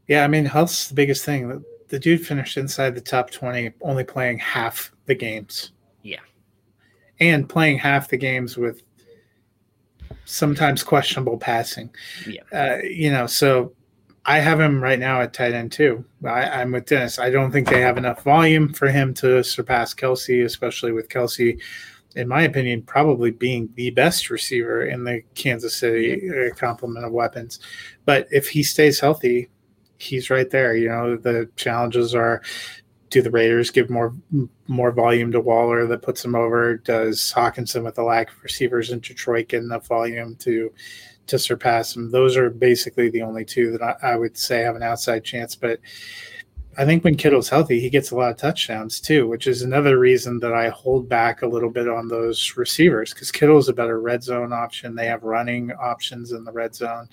[0.08, 1.64] Yeah, I mean, health's the biggest thing.
[1.90, 5.72] The dude finished inside the top 20, only playing half the games.
[6.02, 6.20] Yeah.
[7.20, 8.84] And playing half the games with
[10.26, 11.90] sometimes questionable passing.
[12.28, 12.42] Yeah.
[12.52, 13.74] Uh, you know, so
[14.26, 16.04] I have him right now at tight end too.
[16.26, 17.18] I, am with Dennis.
[17.18, 21.58] I don't think they have enough volume for him to surpass Kelce, especially with Kelce,
[22.18, 27.14] in my opinion, probably being the best receiver in the Kansas City uh, complement of
[27.14, 27.60] weapons.
[28.04, 29.48] But if he stays healthy,
[29.98, 30.76] he's right there.
[30.76, 32.42] You know, the challenges are
[33.10, 34.14] do the Raiders give more
[34.68, 36.78] more volume to Waller that puts him over?
[36.78, 40.72] Does Hockenson with the lack of receivers in Detroit get enough volume to
[41.28, 42.12] to surpass him?
[42.12, 45.56] Those are basically the only two that I, I would say have an outside chance.
[45.56, 45.80] But
[46.78, 49.98] I think when Kittle's healthy, he gets a lot of touchdowns too, which is another
[49.98, 54.00] reason that I hold back a little bit on those receivers because Kittle's a better
[54.00, 54.96] red zone option.
[54.96, 57.10] They have running options in the red zone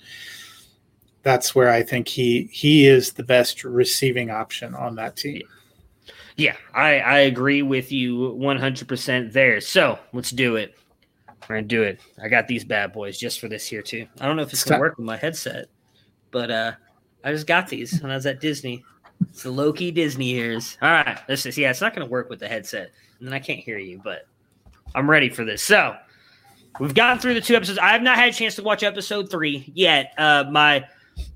[1.25, 5.41] that's where I think he he is the best receiving option on that team.
[6.37, 9.61] Yeah, I, I agree with you 100% there.
[9.61, 10.75] So let's do it.
[11.47, 11.99] We're going to do it.
[12.21, 14.07] I got these bad boys just for this here, too.
[14.19, 15.67] I don't know if it's going to work with my headset,
[16.31, 16.71] but uh,
[17.23, 18.83] I just got these when I was at Disney.
[19.29, 20.77] It's the Loki Disney ears.
[20.81, 21.19] All right.
[21.27, 22.91] This is, yeah, it's not going to work with the headset.
[23.19, 24.27] And then I can't hear you, but
[24.93, 25.61] I'm ready for this.
[25.61, 25.95] So
[26.79, 27.79] we've gotten through the two episodes.
[27.79, 30.13] I have not had a chance to watch episode three yet.
[30.17, 30.85] Uh, my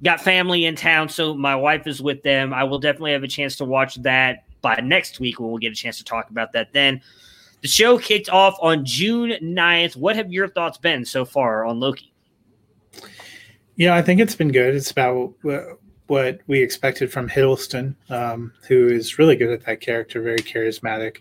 [0.03, 2.53] got family in town, so my wife is with them.
[2.53, 5.71] I will definitely have a chance to watch that by next week when we'll get
[5.71, 7.01] a chance to talk about that then.
[7.61, 9.97] The show kicked off on June 9th.
[9.97, 12.13] What have your thoughts been so far on Loki?
[13.75, 14.75] Yeah, I think it's been good.
[14.75, 15.33] It's about
[16.07, 21.17] what we expected from Hiddleston, um, who is really good at that character, very charismatic.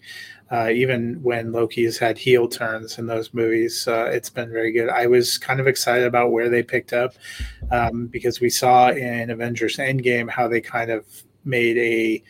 [0.50, 4.72] Uh, even when Loki has had heel turns in those movies, uh, it's been very
[4.72, 4.88] good.
[4.88, 7.14] I was kind of excited about where they picked up
[7.70, 11.04] um, because we saw in Avengers Endgame how they kind of
[11.44, 12.22] made a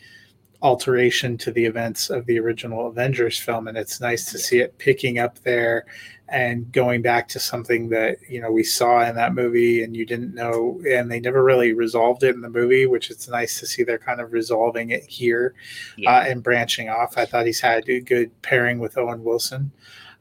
[0.61, 4.77] alteration to the events of the original Avengers film, and it's nice to see it
[4.77, 5.85] picking up there
[6.31, 10.05] and going back to something that you know we saw in that movie and you
[10.05, 13.65] didn't know, and they never really resolved it in the movie, which it's nice to
[13.65, 15.53] see they're kind of resolving it here
[15.97, 16.17] yeah.
[16.17, 17.17] uh, and branching off.
[17.17, 19.71] I thought he's had a good pairing with Owen Wilson.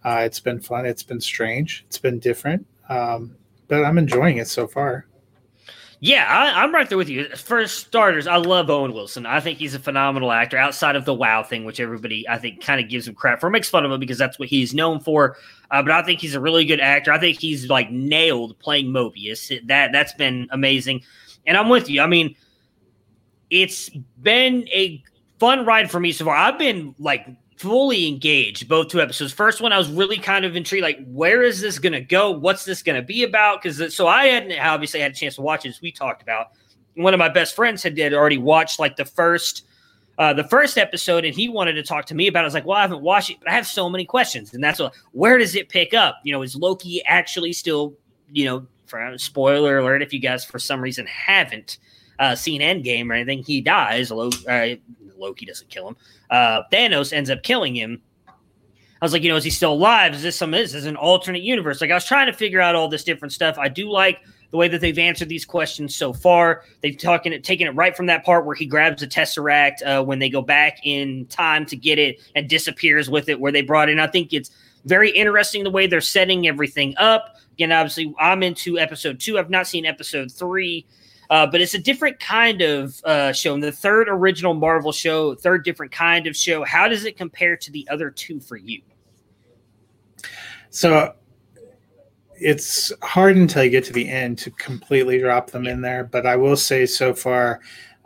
[0.04, 0.86] Uh, it's been fun.
[0.86, 1.84] It's been strange.
[1.88, 3.36] It's been different, um,
[3.66, 5.06] but I'm enjoying it so far.
[6.00, 7.28] Yeah, I, am right there with you.
[7.34, 9.26] For starters, I love Owen Wilson.
[9.26, 12.62] I think he's a phenomenal actor outside of the wow thing, which everybody I think
[12.62, 15.00] kind of gives him crap for, makes fun of him because that's what he's known
[15.00, 15.36] for.
[15.72, 17.10] Uh, but I think he's a really good actor.
[17.10, 19.66] I think he's like nailed playing Mobius.
[19.66, 21.02] That that's been amazing,
[21.46, 22.00] and I'm with you.
[22.00, 22.36] I mean,
[23.50, 23.90] it's
[24.22, 25.02] been a
[25.40, 26.36] fun ride for me so far.
[26.36, 27.26] I've been like
[27.58, 29.32] fully engaged both two episodes.
[29.32, 32.30] First one, I was really kind of intrigued, like, where is this going to go?
[32.30, 33.62] What's this going to be about?
[33.62, 36.48] Because so I hadn't obviously had a chance to watch it as we talked about.
[36.94, 39.64] One of my best friends had did already watched like the first.
[40.18, 42.40] Uh, the first episode, and he wanted to talk to me about.
[42.40, 42.42] it.
[42.42, 44.64] I was like, "Well, I haven't watched it, but I have so many questions." And
[44.64, 44.92] that's what.
[45.12, 46.18] Where does it pick up?
[46.24, 47.94] You know, is Loki actually still?
[48.32, 51.78] You know, for spoiler alert, if you guys for some reason haven't
[52.18, 54.10] uh, seen Endgame or anything, he dies.
[54.10, 54.74] Uh,
[55.18, 55.96] Loki doesn't kill him.
[56.30, 58.00] Uh, Thanos ends up killing him.
[59.00, 60.14] I was like, you know, is he still alive?
[60.14, 61.80] Is this some is this an alternate universe?
[61.80, 63.56] Like I was trying to figure out all this different stuff.
[63.56, 64.18] I do like
[64.50, 66.64] the way that they've answered these questions so far.
[66.80, 70.02] They've talking it, taken it right from that part where he grabs the tesseract uh,
[70.02, 73.38] when they go back in time to get it and disappears with it.
[73.38, 74.50] Where they brought in, I think it's
[74.84, 77.36] very interesting the way they're setting everything up.
[77.52, 79.38] Again, obviously, I'm into episode two.
[79.38, 80.86] I've not seen episode three.
[81.30, 83.54] Uh, but it's a different kind of uh, show.
[83.54, 86.64] And the third original Marvel show, third different kind of show.
[86.64, 88.80] How does it compare to the other two for you?
[90.70, 91.14] So
[92.40, 96.04] it's hard until you get to the end to completely drop them in there.
[96.04, 97.60] But I will say so far,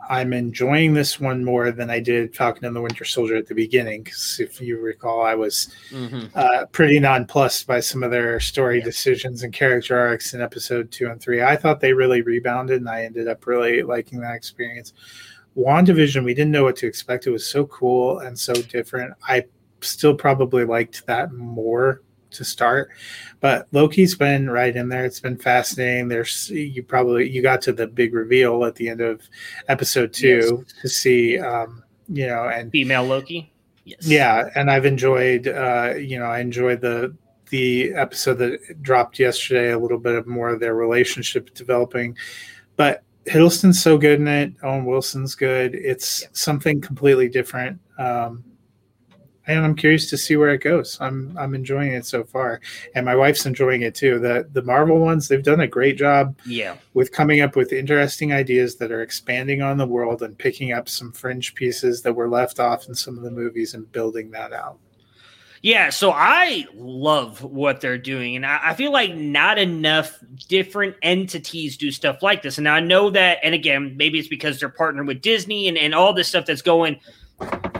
[0.09, 3.55] I'm enjoying this one more than I did Falcon and the Winter Soldier at the
[3.55, 4.03] beginning.
[4.03, 6.25] Because if you recall, I was mm-hmm.
[6.35, 8.85] uh, pretty nonplussed by some of their story yeah.
[8.85, 11.41] decisions and character arcs in episode two and three.
[11.41, 14.93] I thought they really rebounded, and I ended up really liking that experience.
[15.55, 17.27] WandaVision, we didn't know what to expect.
[17.27, 19.13] It was so cool and so different.
[19.27, 19.45] I
[19.81, 22.01] still probably liked that more
[22.33, 22.89] to start.
[23.39, 25.05] But Loki's been right in there.
[25.05, 26.07] It's been fascinating.
[26.07, 29.21] There's you probably you got to the big reveal at the end of
[29.67, 30.73] episode two yes.
[30.81, 33.51] to see um, you know and female Loki.
[33.85, 34.07] Yes.
[34.07, 37.15] Yeah, and I've enjoyed uh, you know, I enjoyed the
[37.49, 42.17] the episode that dropped yesterday, a little bit of more of their relationship developing.
[42.77, 44.53] But Hiddleston's so good in it.
[44.63, 45.75] Owen Wilson's good.
[45.75, 46.29] It's yeah.
[46.33, 47.79] something completely different.
[47.99, 48.43] Um,
[49.47, 50.97] and I'm curious to see where it goes.
[51.01, 52.61] I'm I'm enjoying it so far,
[52.95, 54.19] and my wife's enjoying it too.
[54.19, 56.37] The the Marvel ones, they've done a great job.
[56.45, 60.71] Yeah, with coming up with interesting ideas that are expanding on the world and picking
[60.71, 64.31] up some fringe pieces that were left off in some of the movies and building
[64.31, 64.77] that out.
[65.63, 70.19] Yeah, so I love what they're doing, and I, I, feel like not enough
[70.49, 72.57] different entities do stuff like this.
[72.57, 75.95] And I know that, and again, maybe it's because they're partnered with Disney and, and
[75.95, 76.99] all this stuff that's going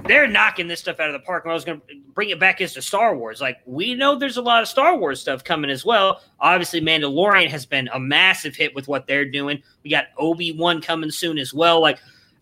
[0.06, 1.46] they're knocking this stuff out of the park.
[1.46, 3.42] And I was going to bring it back into Star Wars.
[3.42, 6.22] Like, we know there's a lot of Star Wars stuff coming as well.
[6.40, 9.62] Obviously, Mandalorian has been a massive hit with what they're doing.
[9.84, 11.82] We got Obi Wan coming soon as well.
[11.82, 12.00] Like,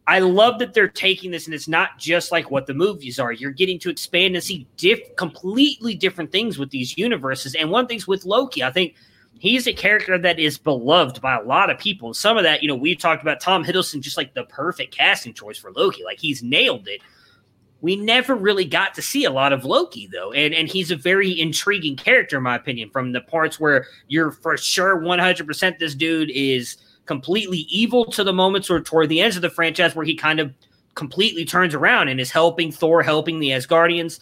[0.08, 3.32] I love that they're taking this, and it's not just like what the movies are.
[3.32, 7.54] You're getting to expand and see diff- completely different things with these universes.
[7.54, 8.96] And one thing's with Loki, I think
[9.40, 12.14] he's a character that is beloved by a lot of people.
[12.14, 15.34] Some of that, you know, we talked about Tom Hiddleston, just like the perfect casting
[15.34, 16.04] choice for Loki.
[16.04, 17.02] Like he's nailed it.
[17.82, 20.96] We never really got to see a lot of Loki though, and and he's a
[20.96, 22.92] very intriguing character in my opinion.
[22.92, 28.24] From the parts where you're for sure 100 percent this dude is completely evil to
[28.24, 30.54] the moments or toward the ends of the franchise where he kind of
[30.94, 34.20] completely turns around and is helping Thor, helping the Asgardians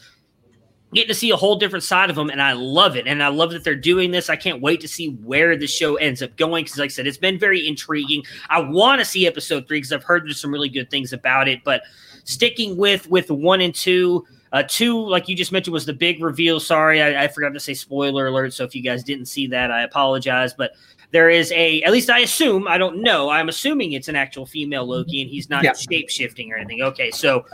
[0.94, 3.28] getting to see a whole different side of them and i love it and i
[3.28, 6.36] love that they're doing this i can't wait to see where the show ends up
[6.36, 9.78] going because like i said it's been very intriguing i want to see episode three
[9.78, 11.84] because i've heard there's some really good things about it but
[12.24, 16.24] sticking with with one and two uh, two, like you just mentioned, was the big
[16.24, 16.60] reveal.
[16.60, 18.52] Sorry, I, I, forgot to say spoiler alert.
[18.52, 20.56] So if you guys didn't see that, I apologize.
[20.56, 20.74] But
[21.12, 24.46] there is a, at least I assume, I don't know, I'm assuming it's an actual
[24.46, 25.74] female Loki and he's not yeah.
[25.74, 26.82] shape shifting or anything.
[26.82, 27.46] Okay, so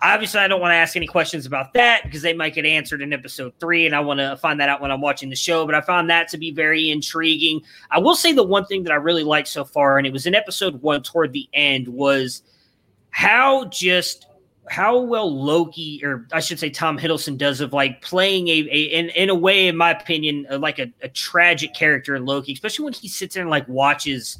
[0.00, 3.02] Obviously, I don't want to ask any questions about that because they might get answered
[3.02, 5.66] in episode three, and I want to find that out when I'm watching the show.
[5.66, 7.62] But I found that to be very intriguing.
[7.90, 10.24] I will say the one thing that I really liked so far, and it was
[10.24, 12.42] in episode one toward the end, was
[13.10, 14.26] how just
[14.70, 18.82] how well Loki, or I should say Tom Hiddleston, does of like playing a, a
[18.84, 22.84] in, in a way, in my opinion, like a, a tragic character in Loki, especially
[22.84, 24.38] when he sits there and like watches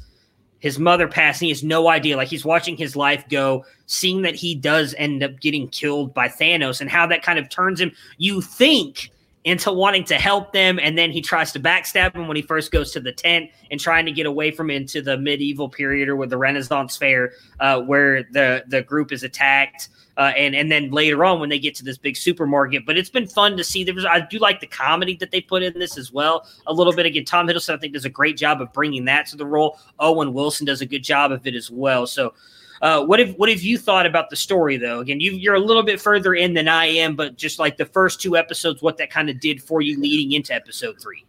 [0.59, 1.47] his mother passing.
[1.47, 2.17] He has no idea.
[2.17, 6.27] Like he's watching his life go, seeing that he does end up getting killed by
[6.27, 7.91] Thanos, and how that kind of turns him.
[8.17, 9.11] You think
[9.45, 12.71] into wanting to help them, and then he tries to backstab him when he first
[12.71, 16.15] goes to the tent and trying to get away from into the medieval period or
[16.15, 19.89] with the Renaissance fair, uh, where the the group is attacked.
[20.19, 22.85] Uh, and and then later on when they get to this big supermarket.
[22.85, 23.85] But it's been fun to see.
[23.85, 26.73] There was I do like the comedy that they put in this as well a
[26.73, 27.05] little bit.
[27.05, 29.79] Again, Tom Hiddleston I think does a great job of bringing that to the role.
[29.97, 32.05] Owen Wilson does a good job of it as well.
[32.05, 32.33] So.
[32.81, 35.01] Uh, what have what have you thought about the story though?
[35.01, 37.83] Again, you, are a little bit further in than I am, but just like the
[37.83, 41.25] first two episodes, what that kind of did for you leading into episode three.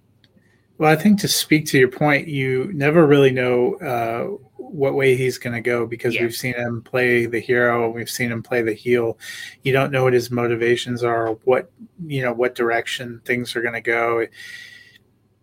[0.79, 4.39] Well, I think to speak to your point, you never really know uh,
[4.71, 6.23] what way he's going to go because yeah.
[6.23, 9.19] we've seen him play the hero and we've seen him play the heel.
[9.63, 11.71] You don't know what his motivations are, what
[12.07, 14.27] you know, what direction things are going to go.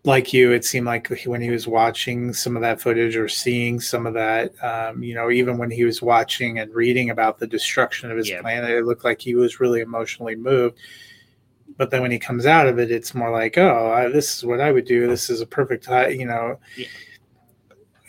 [0.04, 3.82] Like you, it seemed like when he was watching some of that footage or seeing
[3.82, 7.48] some of that, um, you know, even when he was watching and reading about the
[7.48, 8.40] destruction of his yeah.
[8.40, 10.78] planet, it looked like he was really emotionally moved.
[11.76, 14.46] But then when he comes out of it, it's more like, oh, I, this is
[14.46, 15.08] what I would do.
[15.08, 16.58] This is a perfect, you know.
[16.78, 16.88] Yeah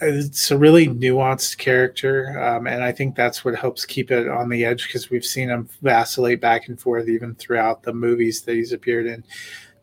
[0.01, 4.49] it's a really nuanced character, um, and I think that's what helps keep it on
[4.49, 8.55] the edge because we've seen him vacillate back and forth even throughout the movies that
[8.55, 9.25] he's appeared in.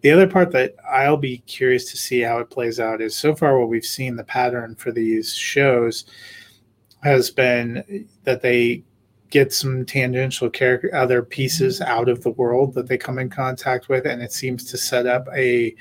[0.02, 3.36] The other part that I'll be curious to see how it plays out is so
[3.36, 6.06] far what we've seen the pattern for these shows
[7.04, 8.84] has been that they
[9.32, 13.90] get some tangential character other pieces out of the world that they come in contact
[13.90, 15.76] with and it seems to set up a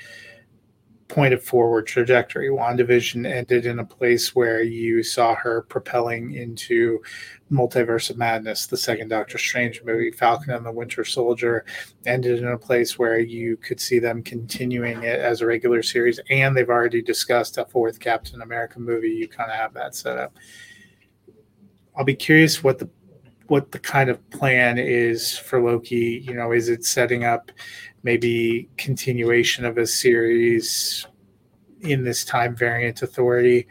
[1.07, 2.49] point of forward trajectory.
[2.49, 7.01] WandaVision ended in a place where you saw her propelling into
[7.51, 10.09] Multiverse of Madness, the second Doctor Strange movie.
[10.09, 11.63] Falcon and the Winter Soldier
[12.07, 16.19] ended in a place where you could see them continuing it as a regular series,
[16.31, 19.09] and they've already discussed a fourth Captain America movie.
[19.09, 20.35] You kind of have that set up.
[21.95, 22.89] I'll be curious what the
[23.47, 26.23] what the kind of plan is for Loki.
[26.25, 27.51] You know, is it setting up
[28.03, 31.05] maybe continuation of a series
[31.81, 33.67] in this time variant authority?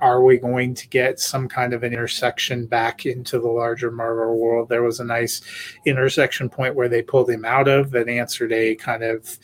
[0.00, 4.38] Are we going to get some kind of an intersection back into the larger Marvel
[4.38, 4.68] world?
[4.68, 5.40] There was a nice
[5.86, 9.38] intersection point where they pulled him out of that answered a kind of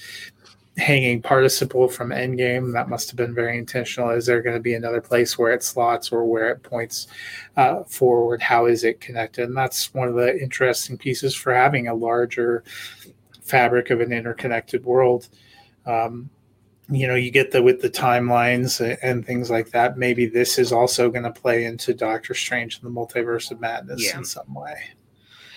[0.79, 2.73] hanging participle from Endgame.
[2.73, 4.11] That must have been very intentional.
[4.11, 7.09] Is there going to be another place where it slots or where it points
[7.57, 8.41] uh, forward?
[8.41, 9.45] How is it connected?
[9.45, 12.65] And that's one of the interesting pieces for having a larger
[13.43, 15.29] fabric of an interconnected world.
[15.85, 16.31] Um,
[16.89, 19.97] you know, you get the with the timelines and things like that.
[19.97, 24.05] Maybe this is also going to play into Doctor Strange and the Multiverse of Madness
[24.05, 24.19] yeah.
[24.19, 24.77] in some way.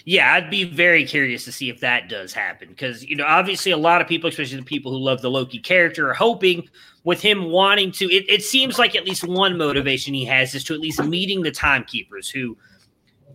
[0.08, 3.72] Yeah, I'd be very curious to see if that does happen because you know obviously
[3.72, 6.70] a lot of people, especially the people who love the Loki character, are hoping
[7.03, 8.06] with him wanting to.
[8.06, 11.41] It, it seems like at least one motivation he has is to at least meeting
[11.41, 12.56] the timekeepers who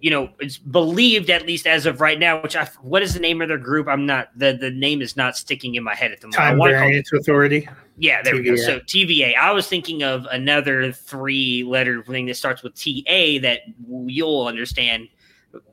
[0.00, 2.40] you know, it's believed at least as of right now.
[2.40, 3.86] Which I, what is the name of their group?
[3.86, 6.36] I'm not the the name is not sticking in my head at the moment.
[6.36, 7.68] Time Variance Authority.
[7.98, 8.38] Yeah, there TVA.
[8.38, 8.56] we go.
[8.56, 9.36] So TVA.
[9.36, 15.08] I was thinking of another three letter thing that starts with TA that you'll understand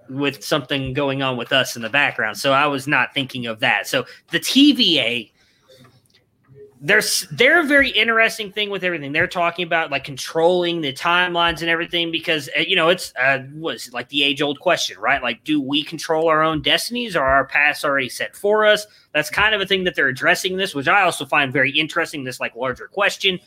[0.10, 2.38] with something going on with us in the background.
[2.38, 3.88] So I was not thinking of that.
[3.88, 5.32] So the TVA
[6.80, 11.62] there's they're a very interesting thing with everything they're talking about like controlling the timelines
[11.62, 15.24] and everything because uh, you know it's uh was like the age old question right
[15.24, 19.30] like do we control our own destinies or our paths already set for us that's
[19.30, 22.40] kind of a thing that they're addressing this which i also find very interesting this
[22.40, 23.40] like larger question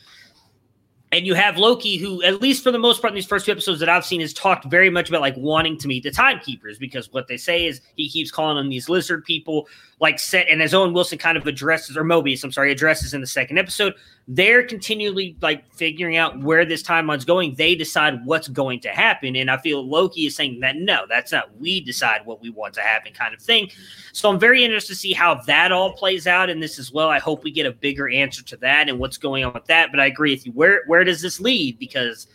[1.13, 3.51] and you have Loki, who, at least for the most part in these first two
[3.51, 6.77] episodes that I've seen, has talked very much about like wanting to meet the timekeepers
[6.77, 9.67] because what they say is he keeps calling them these lizard people,
[9.99, 13.19] like set, and as Owen Wilson kind of addresses, or Mobius, I'm sorry, addresses in
[13.19, 13.93] the second episode,
[14.27, 17.55] they're continually like figuring out where this timeline's going.
[17.55, 19.35] They decide what's going to happen.
[19.35, 22.73] And I feel Loki is saying that no, that's not we decide what we want
[22.75, 23.69] to happen kind of thing.
[24.13, 27.09] So I'm very interested to see how that all plays out in this as well.
[27.09, 29.91] I hope we get a bigger answer to that and what's going on with that.
[29.91, 30.53] But I agree with you.
[30.53, 31.79] Where where does this lead?
[31.79, 32.27] Because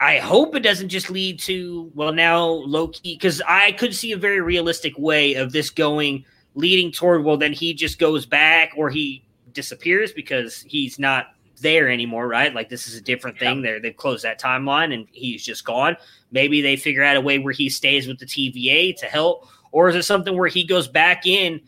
[0.00, 4.16] I hope it doesn't just lead to well now Loki because I could see a
[4.16, 6.24] very realistic way of this going
[6.54, 11.88] leading toward well then he just goes back or he disappears because he's not there
[11.88, 12.52] anymore, right?
[12.54, 13.58] Like this is a different thing.
[13.58, 13.62] Yeah.
[13.62, 15.96] There, they've closed that timeline, and he's just gone.
[16.30, 19.88] Maybe they figure out a way where he stays with the TVA to help, or
[19.88, 21.60] is it something where he goes back in?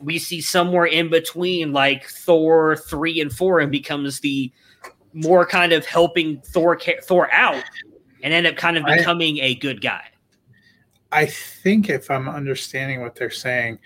[0.00, 4.50] We see somewhere in between, like Thor three and four, and becomes the
[5.12, 7.64] more kind of helping Thor Thor out,
[8.22, 10.02] and end up kind of becoming I, a good guy.
[11.10, 13.78] I think if I'm understanding what they're saying,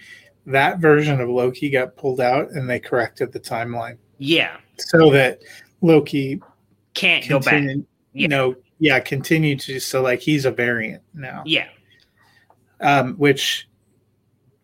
[0.46, 3.98] that version of Loki got pulled out and they corrected the timeline.
[4.18, 4.58] Yeah.
[4.78, 5.42] So that
[5.80, 6.40] Loki
[6.94, 7.64] can't go back.
[7.64, 7.74] Yeah.
[8.12, 11.42] You know, yeah, continue to so like he's a variant now.
[11.44, 11.68] Yeah.
[12.80, 13.68] Um, which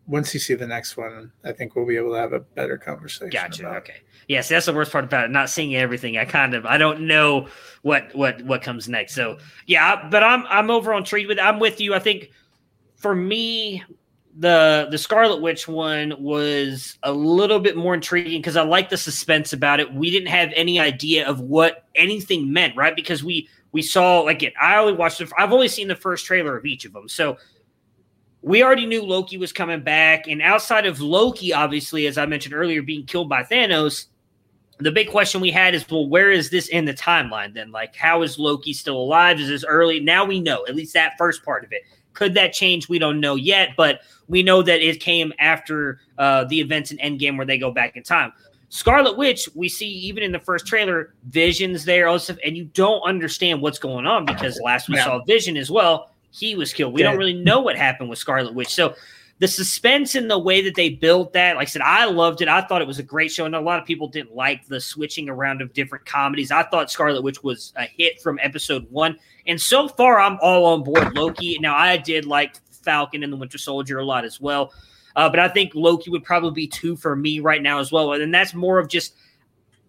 [0.06, 2.78] once you see the next one, I think we'll be able to have a better
[2.78, 3.30] conversation.
[3.30, 3.66] Gotcha.
[3.76, 4.02] Okay.
[4.28, 5.30] Yes, that's the worst part about it.
[5.30, 6.16] Not seeing everything.
[6.16, 7.48] I kind of I don't know
[7.82, 9.14] what what what comes next.
[9.14, 11.94] So yeah, but I'm I'm over on treat with I'm with you.
[11.94, 12.30] I think
[12.96, 13.82] for me,
[14.36, 18.96] the the Scarlet Witch one was a little bit more intriguing because I like the
[18.96, 19.92] suspense about it.
[19.92, 22.96] We didn't have any idea of what anything meant, right?
[22.96, 24.54] Because we we saw like it.
[24.60, 25.22] I only watched.
[25.36, 27.36] I've only seen the first trailer of each of them, so
[28.42, 30.26] we already knew Loki was coming back.
[30.26, 34.06] And outside of Loki, obviously, as I mentioned earlier, being killed by Thanos,
[34.85, 37.55] the big question we had is, well, where is this in the timeline?
[37.55, 39.41] Then, like, how is Loki still alive?
[39.41, 40.01] Is this early?
[40.01, 41.83] Now we know at least that first part of it.
[42.14, 42.89] Could that change?
[42.89, 46.99] We don't know yet, but we know that it came after uh, the events in
[46.99, 48.33] Endgame where they go back in time.
[48.68, 53.03] Scarlet Witch, we see even in the first trailer, Vision's there, stuff, and you don't
[53.03, 56.95] understand what's going on because last we saw Vision as well, he was killed.
[56.95, 58.74] We don't really know what happened with Scarlet Witch.
[58.74, 58.95] So
[59.39, 62.49] the suspense and the way that they built that, like I said, I loved it.
[62.49, 63.45] I thought it was a great show.
[63.45, 66.51] And a lot of people didn't like the switching around of different comedies.
[66.51, 69.18] I thought Scarlet Witch was a hit from episode one.
[69.47, 71.59] And so far, I'm all on board Loki.
[71.59, 74.72] Now, I did like Falcon and the Winter Soldier a lot as well.
[75.16, 78.12] Uh, but I think Loki would probably be two for me right now as well.
[78.12, 79.14] And that's more of just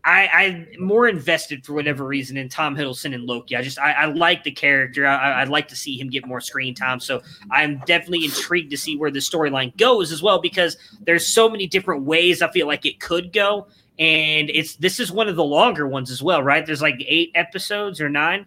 [0.05, 3.55] I, I'm more invested for whatever reason in Tom Hiddleston and Loki.
[3.55, 5.07] I just I, I like the character.
[5.07, 6.99] I, would like to see him get more screen time.
[6.99, 11.47] So I'm definitely intrigued to see where the storyline goes as well because there's so
[11.47, 13.67] many different ways I feel like it could go.
[13.97, 16.65] And it's this is one of the longer ones as well, right?
[16.65, 18.45] There's like eight episodes or nine.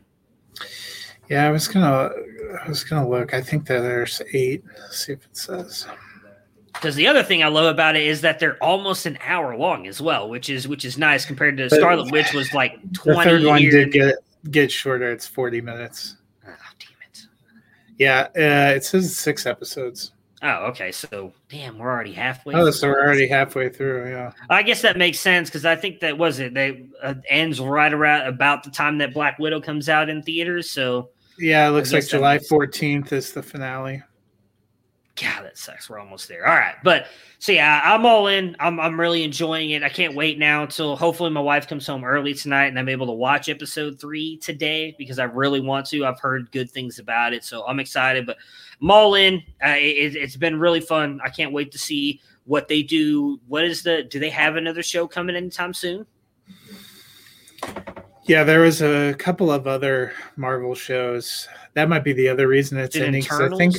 [1.30, 2.10] Yeah, I was gonna
[2.64, 3.32] I was gonna look.
[3.32, 4.62] I think that there's eight.
[4.78, 5.86] Let's see if it says.
[6.76, 9.86] Because the other thing I love about it is that they're almost an hour long
[9.86, 13.18] as well, which is which is nice compared to but Scarlet Witch was like twenty.
[13.18, 14.16] The third one did get
[14.50, 15.10] get shorter.
[15.10, 16.16] It's forty minutes.
[16.46, 17.26] Oh damn it!
[17.98, 20.12] Yeah, uh, it says six episodes.
[20.42, 20.92] Oh, okay.
[20.92, 22.54] So, damn, we're already halfway.
[22.54, 24.10] Oh, so we're already halfway through.
[24.10, 24.32] Yeah.
[24.50, 26.52] I guess that makes sense because I think that was it.
[26.52, 30.70] They uh, ends right around about the time that Black Widow comes out in theaters.
[30.70, 31.08] So
[31.38, 34.02] yeah, it looks like July 14th is the finale.
[35.16, 35.88] God, that sucks.
[35.88, 36.46] We're almost there.
[36.46, 36.74] All right.
[36.84, 37.06] But
[37.38, 38.54] so yeah, I'm all in.
[38.60, 39.82] I'm I'm really enjoying it.
[39.82, 43.06] I can't wait now until hopefully my wife comes home early tonight and I'm able
[43.06, 46.04] to watch episode three today because I really want to.
[46.04, 47.44] I've heard good things about it.
[47.44, 48.26] So I'm excited.
[48.26, 48.36] But
[48.80, 49.36] I'm all in.
[49.64, 51.18] Uh, it, it's been really fun.
[51.24, 53.40] I can't wait to see what they do.
[53.48, 56.04] What is the do they have another show coming anytime soon?
[58.24, 61.48] Yeah, there was a couple of other Marvel shows.
[61.74, 63.24] That might be the other reason it's ending.
[63.30, 63.76] I think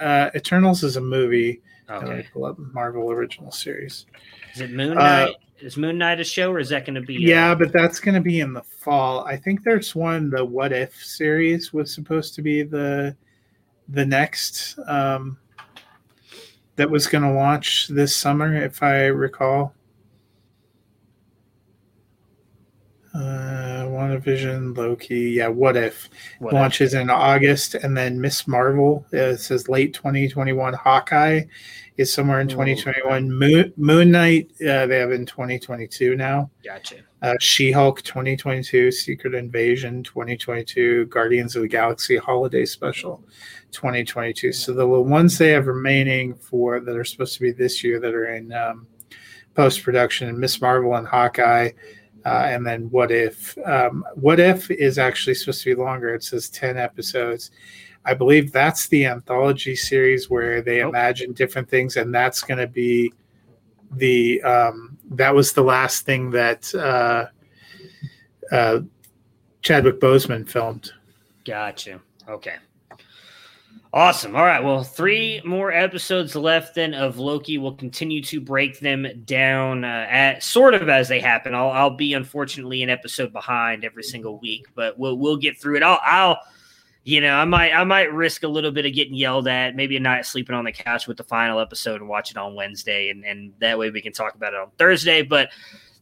[0.00, 1.60] Uh, Eternals is a movie.
[1.88, 2.26] Okay.
[2.32, 4.06] pull up Marvel original series.
[4.54, 5.34] Is it Moon Uh, Knight?
[5.60, 7.16] is Moon Knight a show, or is that going to be?
[7.16, 9.24] uh, Yeah, but that's going to be in the fall.
[9.24, 10.30] I think there's one.
[10.30, 13.16] The What If series was supposed to be the
[13.88, 15.36] the next um,
[16.76, 19.74] that was going to launch this summer, if I recall.
[23.12, 25.48] Uh, WandaVision, Loki, yeah.
[25.48, 26.08] What if
[26.38, 30.72] what- launches in August, and then Miss Marvel uh, it says late 2021.
[30.74, 31.42] Hawkeye
[31.96, 33.30] is somewhere in Ooh, 2021.
[33.30, 36.96] Moon, Moon Knight uh, they have in 2022 now Gotcha.
[37.20, 43.22] uh, She-Hulk 2022, Secret Invasion 2022, Guardians of the Galaxy Holiday Special
[43.72, 44.52] 2022.
[44.52, 48.14] So the ones they have remaining for that are supposed to be this year that
[48.14, 48.86] are in um,
[49.54, 51.70] post production, and Miss Marvel and Hawkeye,
[52.24, 53.56] uh, and then What If.
[53.66, 56.14] Um, what If is actually supposed to be longer.
[56.14, 57.50] It says 10 episodes.
[58.04, 60.88] I believe that's the anthology series where they Oh.
[60.88, 63.12] imagine different things, and that's going to be
[63.92, 67.26] the um, that was the last thing that uh,
[68.54, 68.80] uh,
[69.62, 70.92] Chadwick Boseman filmed.
[71.44, 72.00] Gotcha.
[72.28, 72.54] Okay.
[73.92, 74.36] Awesome.
[74.36, 74.62] All right.
[74.62, 77.58] Well, three more episodes left then of Loki.
[77.58, 81.56] We'll continue to break them down uh, at sort of as they happen.
[81.56, 85.78] I'll, I'll be unfortunately an episode behind every single week, but we'll we'll get through
[85.78, 85.82] it.
[85.82, 86.38] I'll I'll
[87.02, 89.96] you know I might I might risk a little bit of getting yelled at, maybe
[89.96, 93.10] a night sleeping on the couch with the final episode and watch it on Wednesday,
[93.10, 95.22] and and that way we can talk about it on Thursday.
[95.22, 95.48] But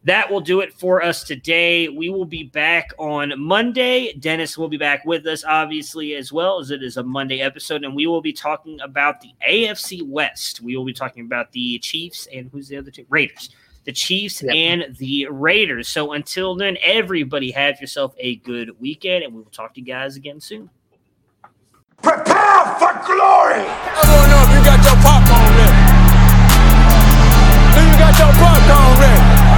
[0.09, 1.89] that will do it for us today.
[1.89, 4.13] We will be back on Monday.
[4.15, 7.85] Dennis will be back with us, obviously, as well as it is a Monday episode,
[7.85, 10.61] and we will be talking about the AFC West.
[10.63, 13.07] We will be talking about the Chiefs and who's the other team?
[13.09, 13.51] Raiders.
[13.85, 14.55] The Chiefs Yep.
[14.55, 15.89] and the Raiders.
[15.89, 19.87] So until then, everybody have yourself a good weekend, and we will talk to you
[19.87, 20.71] guys again soon.
[22.03, 23.65] Prepare for glory!
[23.67, 25.83] I don't know if you got your popcorn ready.
[27.75, 28.58] Do you got your popcorn ready?